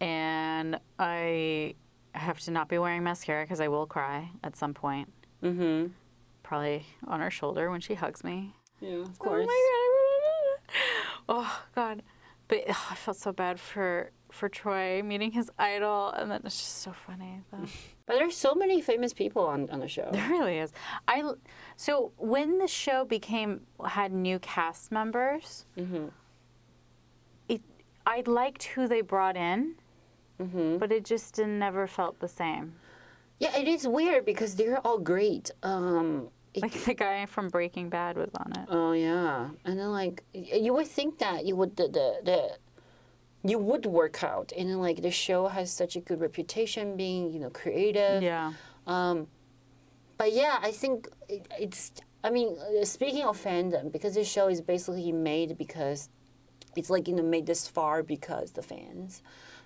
[0.00, 1.74] and I
[2.14, 5.12] have to not be wearing mascara because I will cry at some point.
[5.42, 5.88] Mm-hmm.
[6.42, 8.54] Probably on her shoulder when she hugs me.
[8.80, 9.46] Yeah, of Oh course.
[9.46, 9.89] my god!
[11.28, 12.02] Oh god!
[12.48, 16.58] But ugh, I felt so bad for for Troy meeting his idol, and then it's
[16.58, 17.42] just so funny.
[17.50, 17.64] Though.
[18.06, 20.08] But there's so many famous people on, on the show.
[20.12, 20.72] There really is.
[21.06, 21.22] I
[21.76, 25.64] so when the show became had new cast members,
[27.48, 27.62] it
[28.04, 29.76] I liked who they brought in,
[30.80, 32.72] but it just never felt the same.
[33.38, 35.52] Yeah, it is weird because they're all great.
[35.62, 38.66] Um, it- Like the guy from Breaking Bad was on it.
[38.68, 42.40] oh yeah, and then like you would think that you would the, the the
[43.50, 47.30] you would work out, and then like the show has such a good reputation being
[47.32, 48.22] you know creative.
[48.22, 48.52] Yeah.
[48.86, 49.28] Um,
[50.18, 51.92] But yeah, I think it, it's.
[52.22, 56.10] I mean, uh, speaking of fandom, because this show is basically made because
[56.76, 59.22] it's like you know made this far because the fans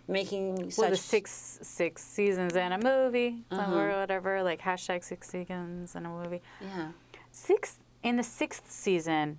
[0.09, 5.29] making such Well, the six six seasons and a movie or whatever, like hashtag six
[5.29, 6.43] seasons and a movie.
[6.61, 6.88] yeah.
[7.31, 9.38] Six in the sixth season,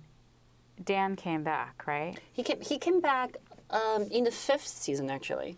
[0.82, 2.18] Dan came back, right?
[2.32, 2.60] He came.
[2.60, 3.36] He came back
[3.70, 5.56] um, in the fifth season actually.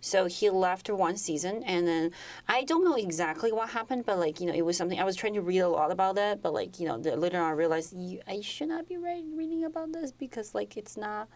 [0.00, 2.10] So he left for one season, and then
[2.46, 5.16] I don't know exactly what happened, but like you know, it was something I was
[5.16, 7.50] trying to read a lot about it, but like you know, the, later on I
[7.52, 11.28] realized you, I should not be read, reading about this because like it's not,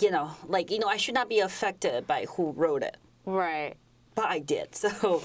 [0.00, 3.74] you know, like you know, I should not be affected by who wrote it, Right.
[4.14, 4.68] but I did.
[4.74, 5.22] So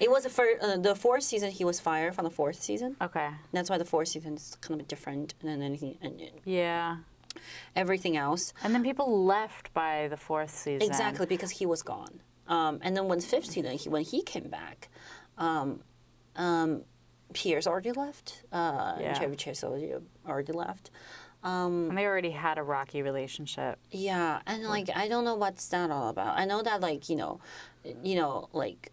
[0.00, 1.50] it was the first, uh, the fourth season.
[1.50, 2.96] He was fired from the fourth season.
[3.00, 3.30] Okay.
[3.52, 6.96] That's why the fourth season is kind of different than anything and and Yeah.
[7.76, 8.52] everything else.
[8.62, 10.82] And then people left by the fourth season.
[10.88, 12.20] Exactly, because he was gone.
[12.48, 14.88] Um, and then when 15, then he, when he came back,
[15.38, 15.80] um,
[16.36, 16.82] um,
[17.32, 18.42] Pierce's already left.
[18.52, 19.14] Uh, Yeah.
[19.18, 19.94] Chevy Chase already,
[20.28, 20.52] already
[21.44, 21.88] left.
[21.90, 23.78] And they already had a rocky relationship.
[23.90, 26.38] Yeah, and like I don't know what's that all about.
[26.38, 27.40] I know that like you know,
[28.02, 28.92] you know like,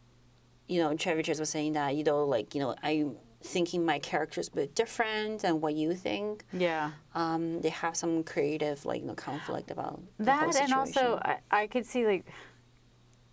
[0.68, 4.00] you know Chevy Chase was saying that you know like you know I'm thinking my
[4.00, 6.46] character's a bit different than what you think.
[6.54, 6.92] Yeah.
[7.16, 11.20] Um, they have some creative like you know conflict about That and also.
[11.24, 12.26] I, I could see like,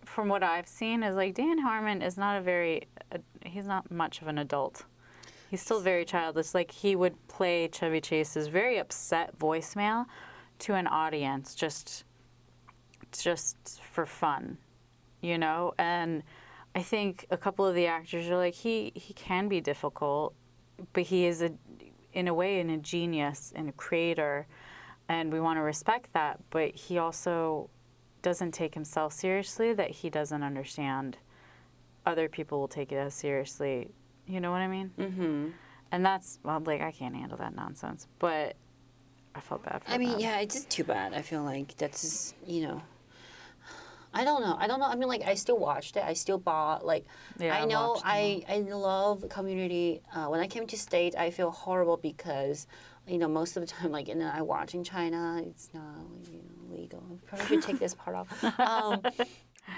[0.05, 3.91] from what I've seen, is like Dan Harmon is not a very, uh, he's not
[3.91, 4.85] much of an adult.
[5.49, 6.53] He's still very childish.
[6.53, 10.05] Like he would play Chevy Chase's very upset voicemail
[10.59, 12.03] to an audience just,
[13.17, 13.57] just
[13.91, 14.57] for fun,
[15.21, 15.73] you know.
[15.77, 16.23] And
[16.75, 20.35] I think a couple of the actors are like he he can be difficult,
[20.93, 21.51] but he is a,
[22.13, 24.47] in a way, in a genius and a creator
[25.09, 27.69] and we want to respect that but he also
[28.21, 31.17] doesn't take himself seriously that he doesn't understand
[32.05, 33.91] other people will take it as seriously
[34.29, 35.47] you know what i mean mm-hmm.
[35.91, 38.55] and that's well like i can't handle that nonsense but
[39.35, 40.19] i felt bad for I mean, them.
[40.19, 41.13] yeah, it's just too bad.
[41.13, 42.81] I feel like that's just, you know.
[44.13, 44.57] I don't know.
[44.59, 44.87] I don't know.
[44.87, 46.03] I mean, like, I still watched it.
[46.03, 46.83] I still bought.
[46.85, 47.05] Like,
[47.37, 48.01] Yeah, I know.
[48.03, 50.01] I I love Community.
[50.13, 52.65] Uh, when I came to state, I feel horrible because,
[53.07, 55.41] you know, most of the time, like, and I watch in China.
[55.45, 55.83] It's not
[56.31, 57.03] you know, legal.
[57.11, 58.43] I probably should take this part off.
[58.59, 59.01] Um,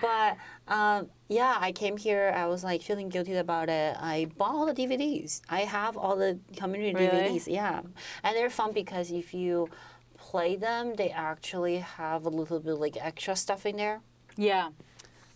[0.01, 2.31] but um, yeah, I came here.
[2.35, 3.95] I was like feeling guilty about it.
[3.99, 5.41] I bought all the DVDs.
[5.49, 7.23] I have all the community Really?
[7.39, 7.47] DVDs.
[7.47, 7.81] Yeah,
[8.23, 9.69] and they're fun because if you
[10.17, 14.01] play them, they actually have a little bit like extra stuff in there.
[14.37, 14.69] yeah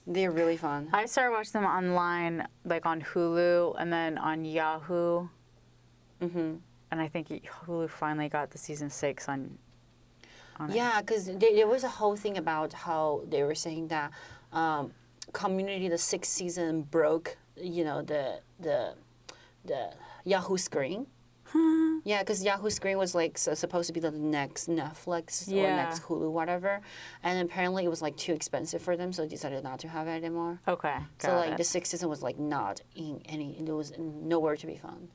[0.08, 0.82] They're really fun.
[0.94, 5.28] i started watching them online like on hulu and then on yahoo
[6.22, 6.52] hmm
[6.92, 9.58] and i think hulu finally got the season six on
[10.60, 10.72] on.
[10.72, 14.12] Yeah, because there was a whole thing about how they were saying that
[14.56, 14.92] um,
[15.34, 17.38] Community, the sixth season, broke.
[17.56, 18.96] You know the the
[19.66, 19.92] the
[20.24, 21.08] Yahoo screen.
[22.04, 25.76] Yeah, because Yahoo Screen was like so, supposed to be the next Netflix or Yeah.
[25.78, 26.82] next Hulu, whatever,
[27.24, 30.06] and apparently it was like too expensive for them, so they decided not to have
[30.08, 30.60] it anymore.
[30.68, 31.58] okay so like it.
[31.58, 35.08] the sixth season was like not in any, it was nowhere to be found.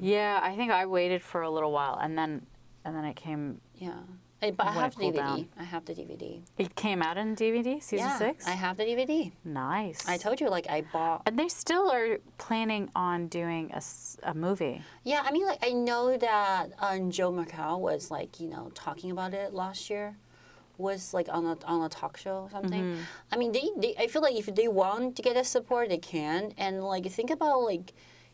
[0.00, 2.44] yeah i think i waited for a little while and then
[2.84, 4.00] and then it came Yeah,
[4.42, 5.16] Eh, but I have the DVD.
[5.16, 5.48] down.
[5.58, 6.40] I have the DVD.
[6.56, 9.32] it came out in dvd season yeah, six I have the DVD.
[9.44, 11.22] nice I told you, like I bought.
[11.26, 13.82] And they still are planning on doing a,
[14.22, 14.82] a movie.
[15.04, 19.10] Yeah, I mean, like I know that um, Joel McHale was like you know talking
[19.10, 20.16] about it last year,
[20.78, 22.98] was like on a on a talk show or something.
[23.30, 25.98] I mean, they, they I feel like if they want to get a support, they
[25.98, 26.52] can.
[26.56, 27.92] And like think about like.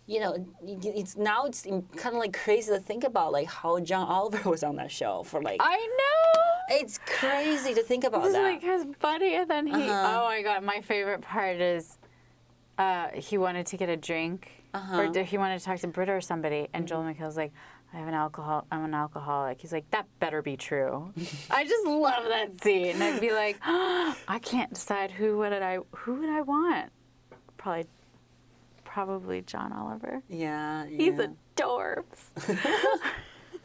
[0.08, 4.06] You know, it's now it's kind of like crazy to think about like how John
[4.06, 6.76] Oliver was on that show for like I know.
[6.76, 8.42] it's crazy to think about This is that.
[8.42, 9.72] like his buddy, and then he.
[9.74, 10.20] Uh-huh.
[10.22, 10.62] Oh my god!
[10.62, 11.98] My favorite part is,
[12.78, 14.96] uh, he wanted to get a drink, Uh-huh.
[15.00, 17.22] or did he wanted to talk to Britta or somebody, and Joel Mm-hmm.
[17.24, 17.52] McHale's like,
[17.92, 18.64] "I have an alcohol.
[18.70, 21.12] I'm an alcoholic." He's like, "That better be true."
[21.50, 23.02] I just love that scene.
[23.02, 26.90] I'd be like, I can't decide who would I who would I want.
[27.56, 27.86] Probably,
[28.96, 30.22] probably John Oliver.
[30.26, 31.24] yeah, He's yeah.
[31.24, 32.30] a dorbs.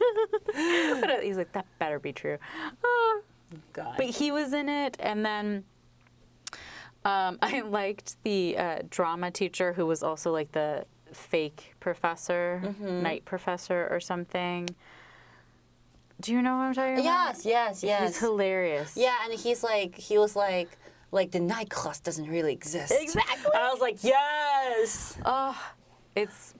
[1.00, 2.38] But he's like, that better be true.
[2.84, 3.20] Ah.
[3.74, 3.94] God.
[3.96, 5.64] But he was in it, and then
[7.06, 13.02] um, I liked the uh, drama teacher who was also like the fake professor, Mm-hmm.
[13.02, 14.68] night professor or something.
[16.20, 17.04] Do you know what I'm talking about?
[17.06, 18.02] yes, yes, yes.
[18.04, 18.98] He's hilarious.
[18.98, 20.78] Yeah, and he's like, he was like,
[21.12, 22.94] like the night class doesn't really exist.
[22.98, 23.52] Exactly.
[23.54, 25.18] I was like, yes.
[25.26, 25.62] Oh,
[26.16, 26.54] it's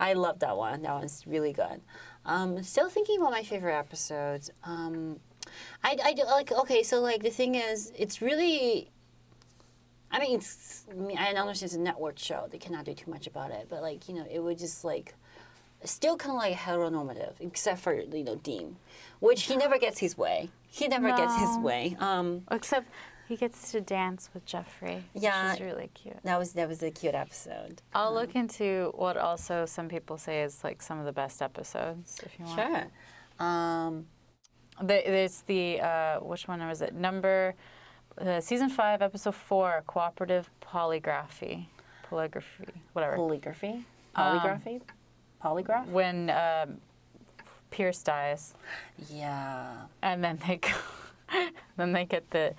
[0.00, 0.82] I love that one.
[0.82, 1.82] That one's really good.
[2.24, 4.50] Um, still thinking about my favorite episodes.
[4.64, 5.20] Um,
[5.84, 6.82] I, I do like okay.
[6.82, 8.90] So like the thing is, it's really.
[10.10, 10.86] I mean, it's.
[10.90, 12.48] I, mean, I understand it's a network show.
[12.50, 15.14] They cannot do too much about it, but like you know, it would just like.
[15.82, 18.76] Still kind of like heteronormative, except for you know Dean,
[19.18, 20.50] which he never gets his way.
[20.68, 21.96] He never gets his way.
[21.98, 22.86] Um, except
[23.30, 24.98] he gets to dance with Jeffrey.
[25.14, 25.52] Yeah.
[25.52, 26.18] which really cute.
[26.24, 27.80] that was that was a cute episode.
[27.94, 32.20] I'll look into what also some people say is like some of the best episodes.
[32.26, 32.58] If you want.
[32.60, 33.46] Sure.
[33.46, 34.06] Um,
[34.80, 36.92] The, there's the uh, which one was it?
[36.94, 37.54] Number
[38.18, 41.66] uh, season five, episode four, cooperative polygraphy,
[42.10, 43.16] polygraphy, whatever.
[43.16, 43.74] polygraphy,
[44.14, 44.80] Um, polygraphy,
[45.44, 45.86] polygraph.
[45.98, 46.78] when um,
[47.70, 48.54] Pierce dies,
[49.08, 49.86] Yeah.
[50.02, 50.74] and then they go,
[51.76, 52.54] then they get the,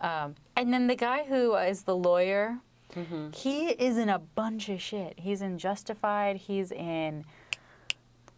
[0.00, 2.58] um, and then the guy who is the lawyer,
[2.96, 3.32] Mm-hmm.
[3.32, 5.14] he is in a bunch of shit.
[5.18, 6.36] He's in Justified.
[6.36, 7.26] He's in.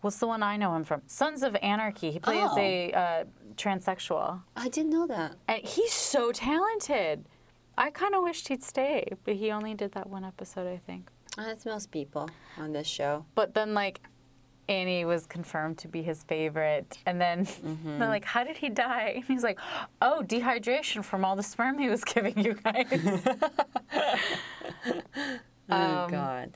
[0.01, 1.03] What's the one I know him from?
[1.07, 2.11] Sons of Anarchy.
[2.11, 2.59] He plays Oh.
[2.59, 4.41] a uh, transsexual.
[4.57, 5.37] I didn't know that.
[5.47, 7.27] and he's so talented.
[7.79, 11.09] I kind of wished he'd stay, but he only did that one episode, I think.
[11.37, 13.25] That's most people on this show.
[13.37, 14.01] But then, like,
[14.71, 16.99] Annie was confirmed to be his favorite.
[17.05, 17.47] And then
[17.85, 19.15] they're like, How did he die?
[19.17, 19.59] And he's like,
[20.01, 22.87] Oh, dehydration from all the sperm he was giving you guys.
[25.73, 26.51] Oh God.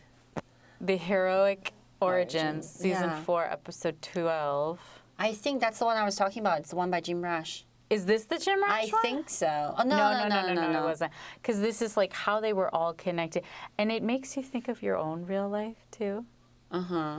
[0.80, 3.22] the Heroic Origins, Origins, season yeah.
[3.22, 4.80] 4, episode 12.
[5.20, 6.58] I think that's the one I was talking about.
[6.58, 7.64] It's the one by Jim Rash.
[7.90, 8.98] Is this the Jim I Rash one?
[8.98, 9.74] I think so.
[9.78, 11.12] Oh no, no, no, no, no, no, it wasn't.
[11.40, 13.44] Because this is like how they were all connected,
[13.78, 16.24] and it makes you think of your own real life too.
[16.72, 17.18] Uh huh.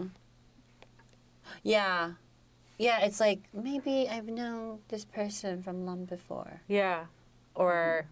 [1.64, 2.12] Yeah,
[2.78, 3.02] yeah.
[3.02, 6.62] It's like maybe I've known this person from long before.
[6.68, 7.06] Yeah,
[7.56, 8.08] or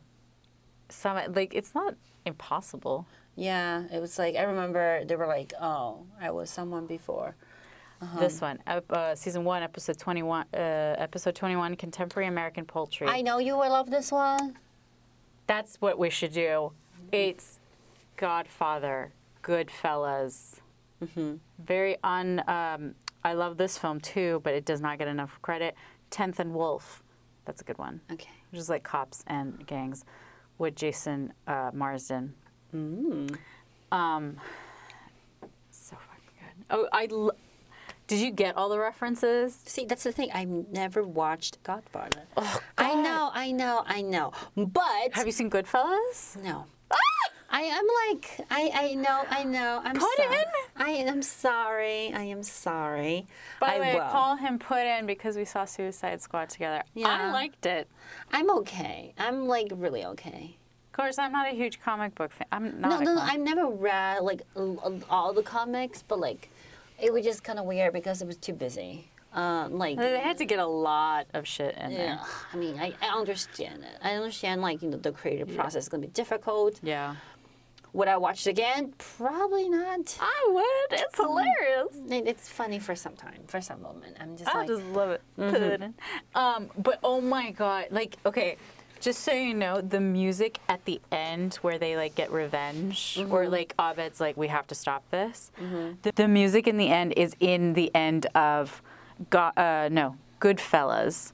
[0.90, 3.08] some like it's not impossible.
[3.36, 7.36] Yeah, it was like I remember they were like, "Oh, I was someone before."
[8.20, 13.08] This one, uh, season one, episode twenty-one, uh, episode twenty-one, contemporary American poultry.
[13.08, 14.58] I know you will love this one.
[15.48, 16.74] That's what we should do.
[17.14, 17.62] It's
[18.18, 20.56] Godfather, Goodfellas.
[21.60, 22.44] Very un.
[22.48, 25.76] Um, I love this film too, but it does not get enough credit.
[26.10, 27.02] Tenth and Wolf,
[27.46, 28.02] that's a good one.
[28.12, 28.30] Okay.
[28.52, 30.06] Which is like cops and gangs,
[30.58, 32.34] with Jason uh, Marsden.
[32.76, 33.38] Mm.
[33.92, 34.38] Um,
[35.72, 36.66] so fucking good.
[36.70, 37.08] Oh, I.
[37.12, 37.32] L-
[38.08, 39.58] did you get all the references?
[39.66, 40.30] See, that's the thing.
[40.34, 42.24] I've never watched Godfather.
[42.36, 44.34] Oh, I know, I know, I know.
[44.58, 46.36] But Have you seen Goodfellas?
[46.44, 46.66] no.
[47.54, 50.38] I am like I I know I know I'm Put sorry.
[50.38, 50.46] in.
[50.76, 53.28] I am sorry I am sorry.
[53.60, 54.10] By I the way, will.
[54.10, 56.82] Call him put in because we saw Suicide Squad together.
[56.96, 57.10] Yeah.
[57.10, 57.88] I liked it.
[58.32, 59.14] I'm okay.
[59.20, 60.58] I'm like really okay.
[60.88, 62.48] Of course, I'm not a huge comic book fan.
[62.52, 63.04] I'm not.
[63.04, 63.22] No, no, no.
[63.22, 64.42] I've never read like
[65.10, 66.50] all the comics, but like
[67.00, 69.10] it was just kind of weird because it was too busy.
[69.34, 72.20] Um, like They had to get a lot of shit in yeah, there.
[72.54, 73.98] I mean, I, I understand it.
[74.04, 76.80] I understand like you know the creative process is gonna be difficult.
[76.84, 77.16] Yeah.
[77.94, 78.94] Would I watch it again?
[78.98, 80.18] Probably not.
[80.20, 81.00] I would.
[81.00, 81.96] It's hilarious.
[82.10, 84.18] It- It's funny for some time, for some moment.
[84.20, 85.22] I'm just I like, just love it.
[85.38, 85.94] In.
[86.34, 88.58] Um, but oh my god, like okay,
[89.00, 93.48] just so you know, the music at the end where they like get revenge, or
[93.48, 95.52] like Abed's like, we have to stop this.
[96.02, 98.82] The, the music in the end is in the end of,
[99.30, 101.34] Go- uh, no, Goodfellas,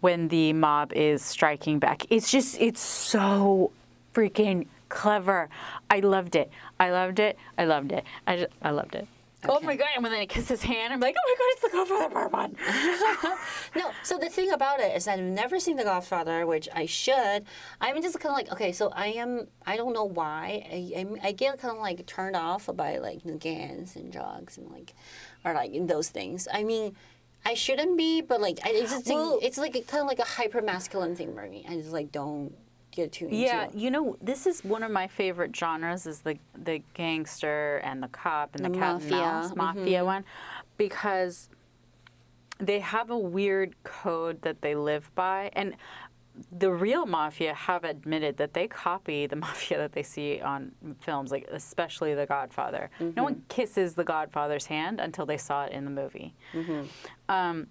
[0.00, 2.02] when the mob is striking back.
[2.10, 3.72] It's just, it's so
[4.14, 5.48] freaking clever.
[5.90, 6.50] I loved it.
[6.78, 7.38] I loved it.
[7.58, 8.04] I loved it.
[8.26, 9.06] I just, I loved it.
[9.48, 9.88] Oh my god!
[9.94, 12.12] And when then it kisses his hand, I'm like, oh my god, it's the Godfather
[12.12, 13.36] Part One.
[13.76, 13.90] no.
[14.02, 17.44] So the thing about it is I've never seen The Godfather, which I should.
[17.80, 19.46] I'm just kind of like, okay, so I am.
[19.66, 20.66] I don't know why.
[20.70, 24.70] I I, get kind of like turned off by like the gangs and drugs and
[24.70, 24.94] like,
[25.44, 26.48] or like those things.
[26.52, 26.96] I mean.
[27.44, 30.18] I shouldn't be, but like I it's just think Well- it's like kind of like
[30.18, 31.64] a hyper masculine thing for me.
[31.68, 32.52] I just like don't
[32.96, 36.38] get too into Yeah, you know, this is one of my favorite genres is the
[36.56, 39.58] the gangster and the cop and the, The cat and mafia, mouse mm-hmm.
[39.58, 40.24] mafia one
[40.76, 41.48] because
[42.58, 45.76] they have a weird code that they live by and
[46.58, 51.30] the real mafia have admitted that they copy the mafia that they see on films
[51.30, 52.90] like especially the godfather.
[53.00, 53.48] No one mm-hmm.
[53.48, 56.34] kisses the godfather's hand until they saw it in the movie.
[56.52, 56.82] Mm-hmm.
[57.28, 57.68] Um,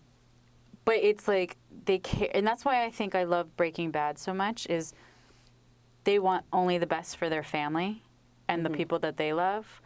[0.86, 4.34] but it's like they care and that's why i think i love breaking bad so
[4.34, 4.94] much is
[6.06, 8.02] they want only the best for their family
[8.48, 8.78] and the mm-hmm.
[8.78, 9.82] people that they love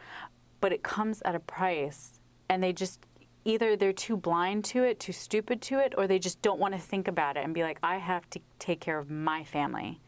[0.61, 3.05] but it comes at a price and they just
[3.45, 6.73] either they're too blind to it too stupid to it or they just don't want
[6.73, 9.99] to think about it and be like i have to take care of my family.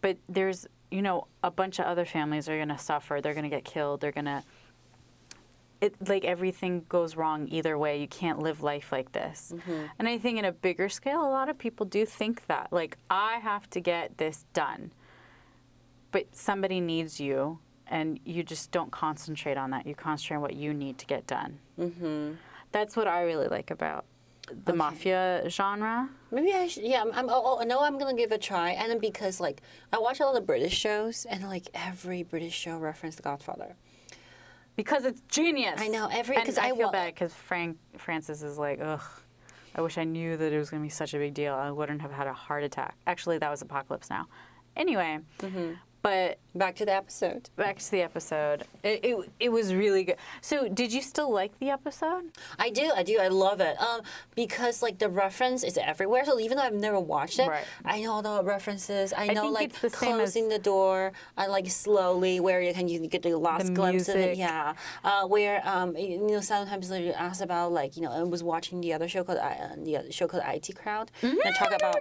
[0.00, 3.50] But there's you know a bunch of other families are going to suffer they're going
[3.50, 4.44] to get killed they're going to
[5.80, 9.52] it like everything goes wrong either way you can't live life like this
[9.98, 12.96] and i think in a bigger scale a lot of people do think that like
[13.10, 14.92] i have to get this done
[16.10, 20.54] but somebody needs you and you just don't concentrate on that you concentrate on what
[20.54, 22.32] you need to get done mm-hmm.
[22.72, 24.04] that's what i really like about
[24.64, 26.82] the mafia genre Maybe I should.
[26.82, 27.12] Yeah, I'm.
[27.12, 28.70] I'm oh, oh, no, I'm gonna give it a try.
[28.70, 29.62] And then because like
[29.92, 33.76] I watch a lot of British shows, and like every British show referenced The Godfather.
[34.76, 35.80] Because it's genius.
[35.80, 38.80] I know, every- And 'cause I, I feel wa- bad because Frank Francis is like,
[38.82, 39.02] ugh.
[39.76, 41.52] I wish I knew that it was going to be such a big deal.
[41.54, 42.96] I wouldn't have had a heart attack.
[43.08, 44.26] Actually, that was Apocalypse Now.
[44.76, 45.72] Anyway, Mm-hmm.
[46.04, 47.50] But Back to the episode.
[47.56, 48.62] back to the episode.
[48.84, 50.18] It, it it was really good.
[50.40, 52.24] So, did you still like the episode?
[52.60, 53.74] I do, I do, I love it.
[53.80, 54.02] Um,
[54.36, 56.24] because like the reference is everywhere.
[56.24, 57.64] So even though I've never watched it, Right.
[57.84, 59.12] I know all the references.
[59.16, 61.10] I know think like the same as- closing the door.
[61.36, 64.36] I like slowly where you can you get the last The glimpse of it.
[64.36, 64.74] Yeah.
[65.02, 68.42] Uh, where um you know sometimes like, you ask about like you know I was
[68.44, 71.96] watching the other show called uh, the other show called IT Crowd and talk about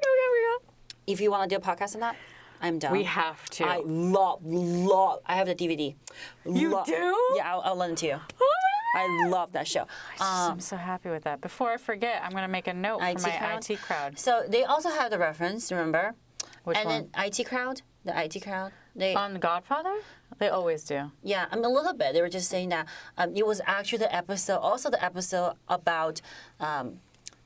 [1.07, 2.15] if you want to do a podcast on that.
[2.63, 2.93] I'm down.
[2.93, 3.65] We have to.
[3.65, 5.19] I love, love.
[5.25, 5.95] I have the DVD.
[6.45, 7.17] You do?
[7.35, 8.19] Yeah, I'll, I'll lend it to you.
[8.95, 9.81] I love that show.
[9.81, 9.87] Um,
[10.53, 11.41] I'm so happy with that.
[11.41, 13.69] Before I forget, I'm gonna make a note IT for my crowd?
[13.69, 14.19] IT crowd.
[14.19, 15.71] so they also have the reference.
[15.71, 16.15] Remember?
[16.63, 17.09] Which and one?
[17.11, 18.71] then IT crowd, the IT crowd.
[18.95, 19.95] They On Godfather?
[20.37, 21.11] They always do.
[21.23, 22.13] Yeah, I mean a little bit.
[22.13, 22.87] They were just saying that
[23.17, 26.21] um, it was actually the episode, also the episode about
[26.59, 26.99] um,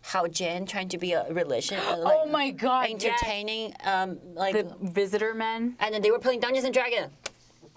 [0.07, 1.79] how Jen trying to be a religion.
[1.79, 2.87] uh, like, oh my God!
[2.89, 3.03] yes.
[3.03, 5.75] Entertaining, um, like, The visitor men.
[5.79, 7.11] and then they were playing Dungeons and Dragons.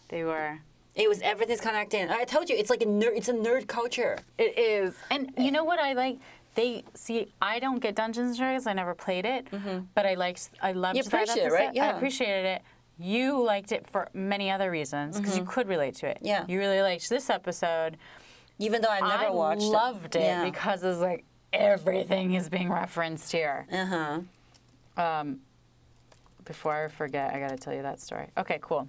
[0.09, 0.59] They were.
[0.95, 2.09] It was everything's connected.
[2.11, 3.17] I told you, it's like a nerd.
[3.17, 4.19] It's a nerd culture.
[4.39, 4.95] It is.
[5.11, 6.19] And you know what I like?
[6.55, 7.33] They see.
[7.41, 8.67] I don't get Dungeons and Dragons.
[8.67, 9.87] I never played it, Mhm.
[9.95, 10.51] but I liked.
[10.63, 11.69] I loved You that appreciate it, right?
[11.71, 11.97] I Yeah.
[11.97, 12.63] appreciated it.
[12.99, 16.19] You liked it for many other reasons because you could relate to it.
[16.23, 16.45] Yeah.
[16.49, 17.97] You really liked this episode.
[18.59, 20.45] Even though I never I watched I loved it Yeah.
[20.45, 23.67] because it's like everything is being referenced here.
[23.73, 23.87] Uh
[24.97, 25.03] huh.
[25.03, 25.41] Um,
[26.45, 28.27] before I forget, I got to tell you that story.
[28.37, 28.89] Okay, cool.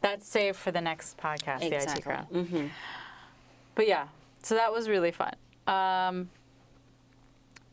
[0.00, 2.02] That's saved for the next podcast, the IT Exactly.
[2.02, 2.30] crowd.
[2.30, 2.66] Mm-hmm.
[3.74, 4.08] But yeah,
[4.42, 5.34] so that was really fun.
[5.66, 6.30] Um,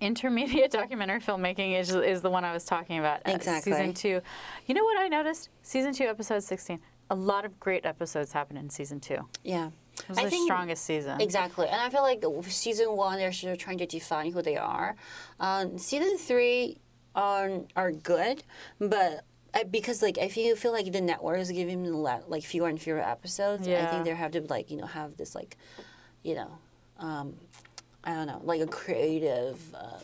[0.02, 3.20] intermediate documentary filmmaking is, is the one I was talking about.
[3.28, 3.72] uh, Exactly.
[3.72, 4.22] season two.
[4.68, 5.50] You know what I noticed?
[5.62, 6.80] Season two, episode 16.
[7.10, 9.28] A lot of great episodes happen in season two.
[9.44, 9.70] Yeah.
[10.00, 11.22] It was I the think- strongest season.
[11.22, 14.96] Exactly, and I feel like season one they're still trying to define who they are.
[15.40, 16.78] Um, season three
[17.16, 18.44] are are good,
[18.80, 19.24] but
[19.54, 22.68] I, because like I feel feel like the network is giving them le- like fewer
[22.70, 23.68] and fewer episodes.
[23.68, 23.88] Yeah.
[23.88, 25.58] I think they have to like you know have this like,
[26.24, 26.58] you know,
[26.98, 27.36] um,
[28.04, 29.60] I don't know like a creative.
[29.76, 30.02] Um,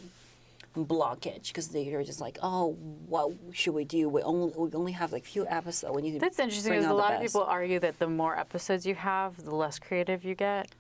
[0.86, 2.74] blockage because they're just like oh
[3.08, 6.20] what should we do we only we only have like few episodes we need to
[6.20, 9.56] That's interesting because a lot of people argue that the more episodes you have, the
[9.56, 10.74] less creative you get.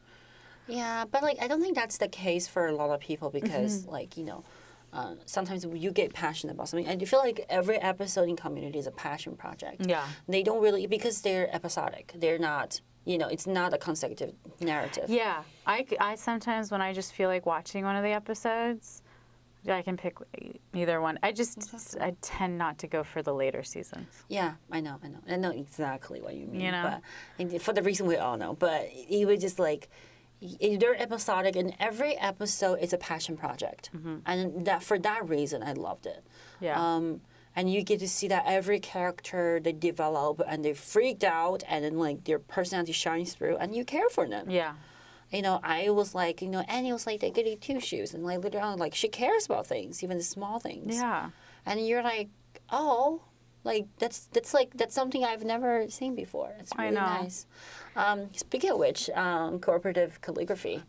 [0.67, 3.81] Yeah, but like I don't think that's the case for a lot of people because
[3.81, 3.91] Mm-hmm.
[3.91, 4.43] like you know.
[4.91, 8.79] Uh, sometimes you get passionate about something, and you feel like every episode in Community
[8.79, 9.85] is a passion project.
[9.85, 10.03] Yeah.
[10.27, 12.11] they don't really because they're episodic.
[12.15, 15.05] They're not, you know, it's not a consecutive narrative.
[15.07, 19.03] Yeah, I, I sometimes when I just feel like watching one of the episodes,
[19.67, 20.17] I can pick
[20.73, 21.19] either one.
[21.21, 24.07] I just I tend not to go for the later seasons.
[24.27, 26.61] Yeah, I know, I know, I know exactly what you mean.
[26.61, 26.83] You know?
[26.83, 27.01] but
[27.37, 29.89] and for the reason we all know, but it was just like
[30.41, 33.89] they're episodic, and every episode is a passion project,
[34.25, 36.23] and that for that reason, I loved it.
[36.23, 36.65] Mm-hmm.
[36.65, 36.95] Yeah.
[36.95, 37.21] Um,
[37.55, 41.83] and you get to see that every character they develop and they freaked out, and
[41.83, 44.49] then like their personality shines through, and you care for them.
[44.49, 44.73] yeah.
[45.31, 48.23] You know, I was like, you know, Annie was like the goody two shoes, and
[48.23, 51.29] like later on, like she cares about things, even the small things Yeah.
[51.65, 52.29] and you're like,
[52.71, 53.21] oh,
[53.63, 56.55] like that's that's like that's something I've never seen before.
[56.59, 57.01] It's I really know.
[57.05, 57.45] nice.
[57.95, 60.81] Um, speaking of which, um, cooperative calligraphy.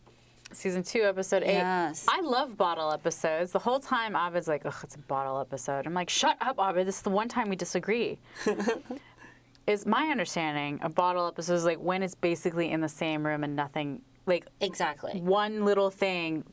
[0.53, 1.53] Season two, episode eight.
[1.55, 2.07] Yes.
[2.09, 3.53] I love bottle episodes.
[3.53, 6.87] The whole time, Abed's like, "Ugh, it's a bottle episode." I'm like, "Shut up, Abed.
[6.87, 8.19] This is the one time we disagree."
[9.67, 13.45] is my understanding a bottle episode is like when it's basically in the same room
[13.45, 15.21] and nothing, like Exactly.
[15.21, 16.45] one little thing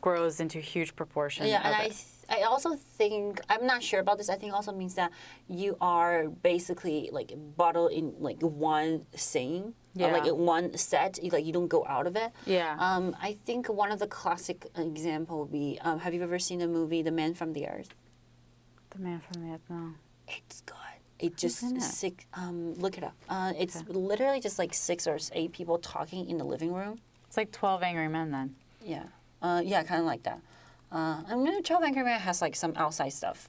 [0.00, 1.46] grows into huge proportion.
[1.46, 4.28] Yeah, and I, th- I also think I'm not sure about this.
[4.28, 5.12] I think also means that
[5.48, 11.22] you are basically like bottled in like one scene, or like in one set.
[11.22, 12.32] You, like you don't go out of it.
[12.46, 12.74] Yeah.
[12.78, 15.78] Um, I think one of the classic example would be.
[15.82, 17.94] Um, have you ever seen the movie The Man from the Earth?
[18.90, 19.60] the man from the Earth.
[19.68, 19.90] no.
[20.26, 20.74] It's good.
[21.18, 22.24] It just six.
[22.34, 23.14] Um, look it up.
[23.28, 26.98] Uh, it's literally just like six or eight people talking in the living room.
[27.26, 28.54] It's like Twelve Angry Men then.
[28.84, 29.04] Yeah.
[29.42, 30.40] Uh, yeah, kind of like that.
[30.92, 33.48] Uh, I mean, Twelve Angry Men has like some outside stuff.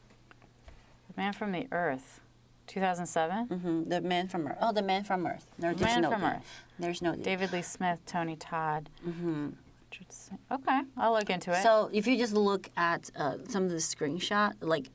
[1.09, 2.21] The Man from the Earth,
[2.67, 3.45] 2007.
[3.47, 4.57] hmm The Man from Earth.
[4.61, 5.45] Oh, the Man from Earth.
[5.59, 6.63] There, there's Man no from Earth.
[6.79, 8.89] There's no David Lee Smith, Tony Todd.
[9.05, 9.49] Mm-hmm.
[10.51, 11.63] Okay, I'll look into it.
[11.63, 14.87] So if you just look at uh, some of the screenshot, like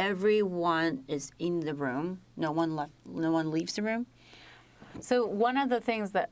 [0.00, 2.20] everyone is in the room.
[2.36, 2.92] No one left.
[3.06, 4.06] No one leaves the room.
[5.00, 6.30] So one of the things that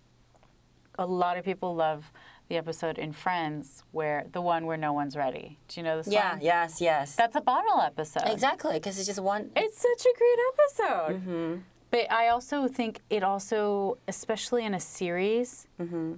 [0.98, 2.10] a lot of people love
[2.48, 5.58] the episode in Friends, where the one where no one's ready.
[5.68, 6.12] Do you know the song?
[6.14, 6.38] Yeah.
[6.40, 6.80] Yes.
[6.80, 7.14] Yes.
[7.14, 8.22] That's a bottle episode.
[8.26, 8.74] exactly.
[8.74, 9.50] Because it's just one.
[9.54, 11.20] It's such a great episode.
[11.20, 11.54] Mm-hmm.
[11.90, 16.14] But I also think it also, especially in a series, Mm-hmm.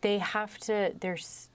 [0.00, 0.92] they have to.
[0.98, 1.50] There's.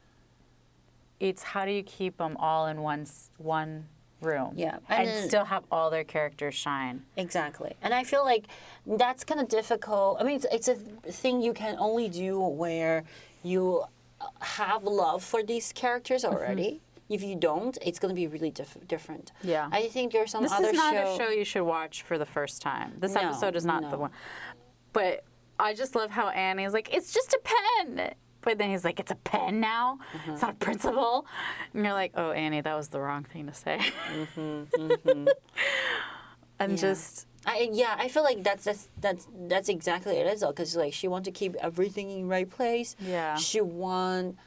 [1.19, 3.05] It's how do you keep them all in one
[3.37, 3.85] one
[4.25, 4.53] room?
[4.55, 7.03] Yeah, and, and still have all their characters shine.
[7.17, 7.75] Exactly.
[7.81, 8.45] And I feel like
[8.85, 10.17] that's kind of difficult.
[10.19, 10.75] I mean, it's, it's a
[11.11, 13.03] thing you can only do where
[13.43, 13.83] you
[14.21, 16.81] uh, have love for these characters already.
[17.09, 19.31] If you don't, it's going to be really diff- different.
[19.39, 19.49] Mm-hmm.
[19.49, 19.69] Yeah.
[19.71, 21.13] I think there's some This other is not show.
[21.13, 22.93] a show you should watch for the first time.
[22.97, 24.11] This No, episode is not the one.
[24.93, 25.23] But
[25.59, 28.13] I just love how Annie's like, it's just a pen.
[28.43, 29.99] But then he's like, it's a pen now?
[30.15, 30.31] Mm-hmm.
[30.33, 31.25] It's not a principal?
[31.73, 33.79] And you're like, oh, Annie, that was the wrong thing to say.
[34.35, 35.27] Mm-hmm,
[36.59, 36.77] and Yeah.
[36.77, 40.75] just I, yeah, I feel like that's that's that's that's exactly it is though, because
[40.77, 42.95] like she wants to keep everything in right place.
[42.99, 43.35] Yeah.
[43.35, 44.37] She want,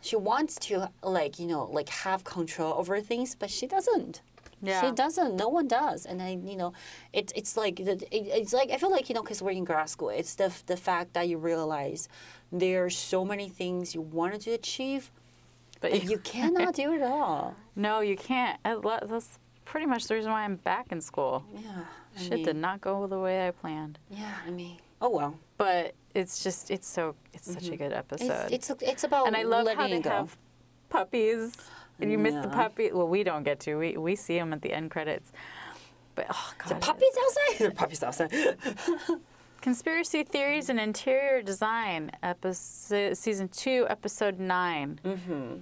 [0.00, 4.20] she wants to like you know like have control over things, but she doesn't.
[4.62, 4.80] Yeah.
[4.82, 5.36] She doesn't.
[5.36, 6.06] No one does.
[6.06, 6.72] And I, you know,
[7.12, 9.64] it's it's like the, it, it's like I feel like you know because we're in
[9.64, 12.08] grad school, it's the the fact that you realize
[12.52, 15.10] there are so many things you wanted to achieve,
[15.80, 17.54] but but you cannot do it all.
[17.76, 18.58] no, you can't.
[18.64, 18.76] I
[19.06, 21.44] That's pretty much the reason why I'm back in school.
[21.54, 21.84] Yeah.
[22.16, 23.98] I Shit mean, did not go the way I planned.
[24.10, 24.34] Yeah.
[24.46, 24.78] I mean.
[25.00, 25.38] Oh well.
[25.56, 28.30] But it's just it's so it's such a good episode.
[28.30, 28.54] Mm-hmm.
[28.54, 30.10] It's it's it's about and I love letting how they go.
[30.10, 30.36] have
[30.88, 31.56] puppies,
[32.00, 32.90] and you miss the puppy.
[32.92, 33.76] Well, we don't get to.
[33.76, 35.32] We we see them at the end credits.
[36.14, 37.58] But oh god, The puppies outside.
[37.70, 38.30] The puppies outside.
[39.60, 45.00] conspiracy theories and interior design, episode season two, episode nine.
[45.04, 45.56] mm-hmm.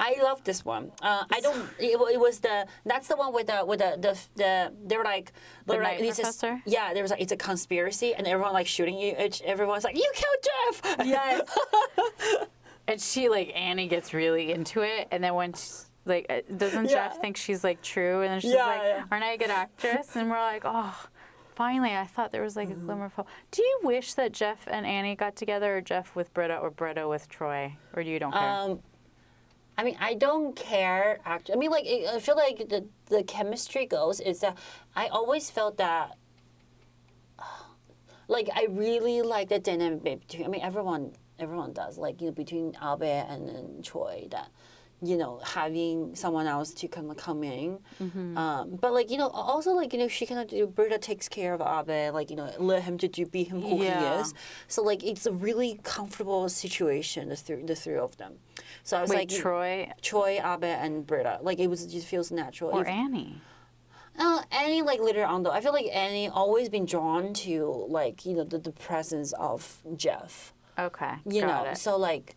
[0.00, 0.90] I love this one.
[1.02, 1.68] Uh, I don't.
[1.78, 2.66] It, it was the.
[2.86, 5.32] That's the one with the with the the, the they were like
[5.66, 8.98] they The like a- yeah, there was like it's a conspiracy and everyone like shooting
[8.98, 9.14] you.
[9.44, 11.06] Everyone's like you killed Jeff.
[11.06, 11.42] Yes.
[12.88, 16.86] and she like Annie gets really into it, and then when she's, like uh, doesn't
[16.86, 17.08] Yeah.
[17.08, 19.04] Jeff think she's like true, and then she's Yeah, like, yeah.
[19.10, 21.06] "Aren't I a good actress?" And we're like, "Oh."
[21.54, 23.28] Finally, I thought there was like a glimmer of hope.
[23.52, 27.06] Do you wish that Jeff and Annie got together, or Jeff with Britta, or Britta
[27.06, 28.42] with Troy, or do you don't care?
[28.42, 28.80] Um,
[29.78, 31.20] I mean, I don't care.
[31.24, 34.58] Actually, I mean, like I I feel like the the chemistry goes is that
[34.96, 36.16] I always felt that.
[38.26, 40.46] Like I really like the dynamic between.
[40.46, 41.98] I mean, everyone everyone does.
[41.98, 44.50] Like you know, between Abed and, and Troy, that
[45.02, 47.78] you know having someone else to kind of come in.
[48.36, 51.52] Um, but like you know, also like you know, she kind of Britta takes care
[51.54, 52.14] of Abed.
[52.14, 54.14] Like you know, let him to do be him who Yeah.
[54.16, 54.34] he is.
[54.68, 57.28] So like it's a really comfortable situation.
[57.28, 58.34] The three the three of them.
[58.82, 61.38] So I was Wait, like Troy Troy, Abed, and Britta.
[61.42, 62.70] Like it was, it just feels natural.
[62.70, 63.40] or If- Annie?
[64.18, 68.24] uh, Annie, like later on though, I feel like Annie always been drawn to like
[68.24, 70.52] you know the, the presence of Jeff.
[70.78, 71.78] Okay, You know, it.
[71.78, 72.36] so like,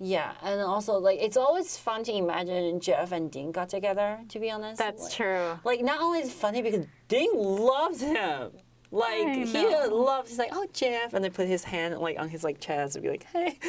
[0.00, 4.20] yeah, and also like it's always fun to imagine Jeff and Dean got together.
[4.28, 5.58] To be honest, That's like, true.
[5.64, 8.50] Like not only is it funny because Dean loves him.
[8.90, 10.30] Like he loves.
[10.30, 13.02] He's like, oh Jeff, and then put his hand like on his like chest and
[13.02, 13.58] be like, hey.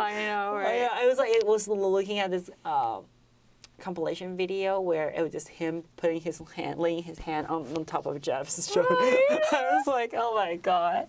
[0.00, 0.76] I know, Oh, right?
[0.76, 3.00] yeah, I was like, it was looking at this uh,
[3.80, 7.84] compilation video where it was just him putting his hand, laying his hand on, on
[7.84, 8.88] top of Jeff's shoulder.
[8.90, 11.08] I was like, oh my god.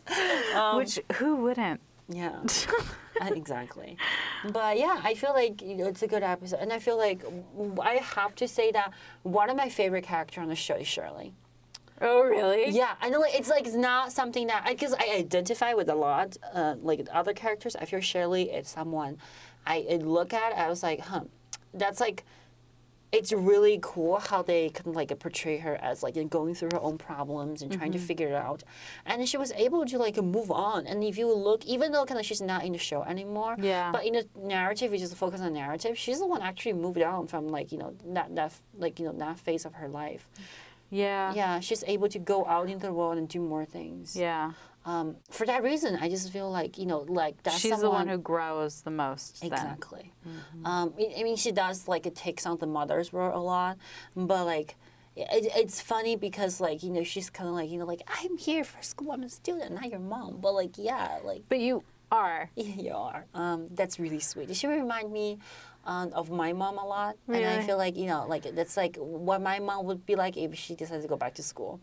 [0.56, 1.80] Um, Which who wouldn't?
[2.10, 2.40] Yeah,
[3.22, 3.96] Uh, exactly.
[4.52, 7.24] But yeah, I feel like you know, it's a good episode, and I feel like
[7.82, 8.92] I have to say that
[9.22, 11.34] one of my favorite character on the show is Shirley.
[12.02, 12.70] Oh, really?
[12.70, 13.20] Yeah, I know.
[13.20, 16.36] Like, it's like it's not something that because I, identify with a lot.
[16.54, 19.18] Uh, like other characters, I feel Shirley is someone
[19.66, 20.54] I, I look at.
[20.54, 21.22] I was like, huh,
[21.74, 22.24] that's like.
[23.14, 26.82] It's really cool how they kind of like portray her as like going through her
[26.82, 28.08] own problems and trying to mm-hmm.
[28.08, 28.64] figure it out,
[29.06, 30.88] and she was able to like move on.
[30.88, 33.92] And if you look, even though kind of she's not in the show anymore, Yeah.
[33.92, 35.96] but in the narrative, you just focus on narrative.
[35.96, 39.14] She's the one actually moved on from like you know that that like you know
[39.14, 40.28] that phase of her life.
[40.90, 41.34] Yeah.
[41.34, 44.16] Yeah, she's able to go out into the world and do more things.
[44.16, 44.54] Yeah.
[44.86, 48.08] Um, for that reason, I just feel like you know, like that's She's the one
[48.08, 49.42] who grows the most.
[49.42, 49.52] Then.
[49.54, 50.12] exactly.
[50.66, 53.78] Um, I mean, she does like it takes on the mother's role a lot,
[54.16, 54.76] but like.
[55.16, 58.36] It, it's funny because like you know she's kind of like you know like I'm
[58.36, 61.84] here for school I'm a student not your mom but like yeah like But you
[62.12, 62.50] are.
[62.56, 65.38] you are um, that's really sweet she remind me
[65.86, 68.96] um, of my mom a lot and I feel like you know like that's like
[68.98, 71.80] what my mom would be like if she decided to go back to school